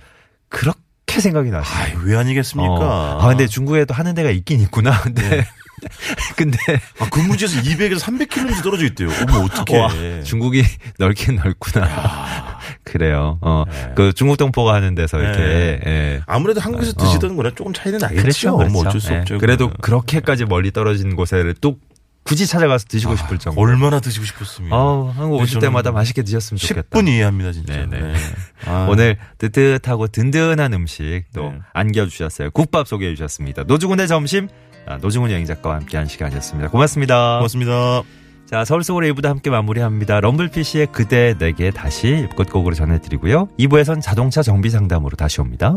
그렇게 0.50 0.80
생각이 1.18 1.50
나시네요. 1.50 1.84
아이, 1.84 1.94
왜 2.06 2.16
아니겠습니까? 2.18 2.74
어. 2.74 3.20
아, 3.22 3.28
근데 3.30 3.48
중국에도 3.48 3.94
하는 3.94 4.14
데가 4.14 4.30
있긴 4.30 4.60
있구나. 4.62 5.00
근데 5.02 5.22
네. 5.30 5.44
근데 6.36 6.58
아, 7.00 7.08
근무지에서 7.10 7.62
200에서 7.62 8.00
300km 8.00 8.64
떨어져 8.64 8.86
있대요. 8.86 9.10
어머, 9.28 9.46
어떡해. 9.46 9.80
와, 9.80 10.24
중국이 10.24 10.64
넓긴 10.98 11.36
넓구나. 11.36 12.58
그래요. 12.84 13.38
어, 13.42 13.64
네. 13.68 13.92
그 13.96 14.12
중국 14.14 14.38
동포가 14.38 14.74
하는 14.74 14.96
데서 14.96 15.20
이렇게 15.20 15.38
네. 15.38 15.80
예. 15.86 16.22
아무래도 16.26 16.62
한국에서 16.62 16.94
어. 16.98 17.04
드시던 17.04 17.36
거랑 17.36 17.54
조금 17.56 17.74
차이는 17.74 18.00
나겠죠. 18.00 18.22
그렇죠. 18.22 18.50
뭐 18.52 18.68
그렇죠. 18.68 18.90
어쩔 18.90 19.02
수 19.02 19.14
예. 19.14 19.18
없죠. 19.20 19.38
그래도 19.38 19.68
그거는. 19.68 19.82
그렇게까지 19.82 20.46
멀리 20.46 20.72
떨어진 20.72 21.16
곳에 21.16 21.54
또 21.62 21.78
굳이 22.28 22.46
찾아가서 22.46 22.86
드시고 22.90 23.16
싶을 23.16 23.38
정도. 23.38 23.62
얼마나 23.62 24.02
드시고 24.02 24.26
싶었습니까? 24.26 24.76
어, 24.76 25.14
한국 25.16 25.38
오실 25.38 25.56
저는 25.56 25.70
때마다 25.70 25.92
맛있게 25.94 26.24
드셨으면 26.24 26.58
좋겠다. 26.58 26.90
10분 26.90 27.08
이해합니다, 27.08 27.54
진짜. 27.54 27.74
네네. 27.74 28.00
네. 28.00 28.14
아. 28.68 28.88
오늘 28.90 29.18
뜨뜻하고 29.38 30.08
든든한 30.08 30.74
음식 30.74 31.24
또 31.34 31.52
네. 31.52 31.60
안겨주셨어요. 31.74 32.52
국밥 32.52 32.86
소개해 32.88 33.16
주셨습니다. 33.16 33.64
노중훈의 33.64 34.10
점심, 34.10 34.50
아, 34.86 34.98
노중훈 34.98 35.32
여행 35.32 35.46
작가와 35.46 35.76
함께한 35.78 36.08
시간이었습니다. 36.08 36.70
고맙습니다. 36.70 37.38
고맙습니다. 37.38 38.04
자, 38.46 38.66
서울 38.66 38.84
속으로 38.84 39.06
1부도 39.08 39.28
함께 39.28 39.50
마무리합니다. 39.50 40.20
럼블피쉬의 40.20 40.88
그대 40.92 41.34
내게 41.38 41.72
다시 41.72 42.28
끝곡으로 42.36 42.76
전해드리고요. 42.76 43.48
2부에선 43.58 44.02
자동차 44.02 44.42
정비 44.42 44.70
상담으로 44.70 45.16
다시 45.16 45.40
옵니다. 45.40 45.76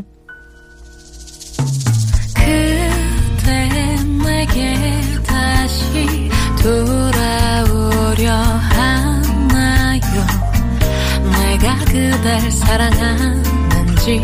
그댈 11.91 12.51
사랑하는지 12.53 14.23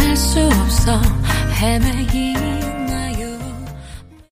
알 0.00 0.16
수 0.16 0.40
없어 0.40 1.00
헤매이 1.60 2.35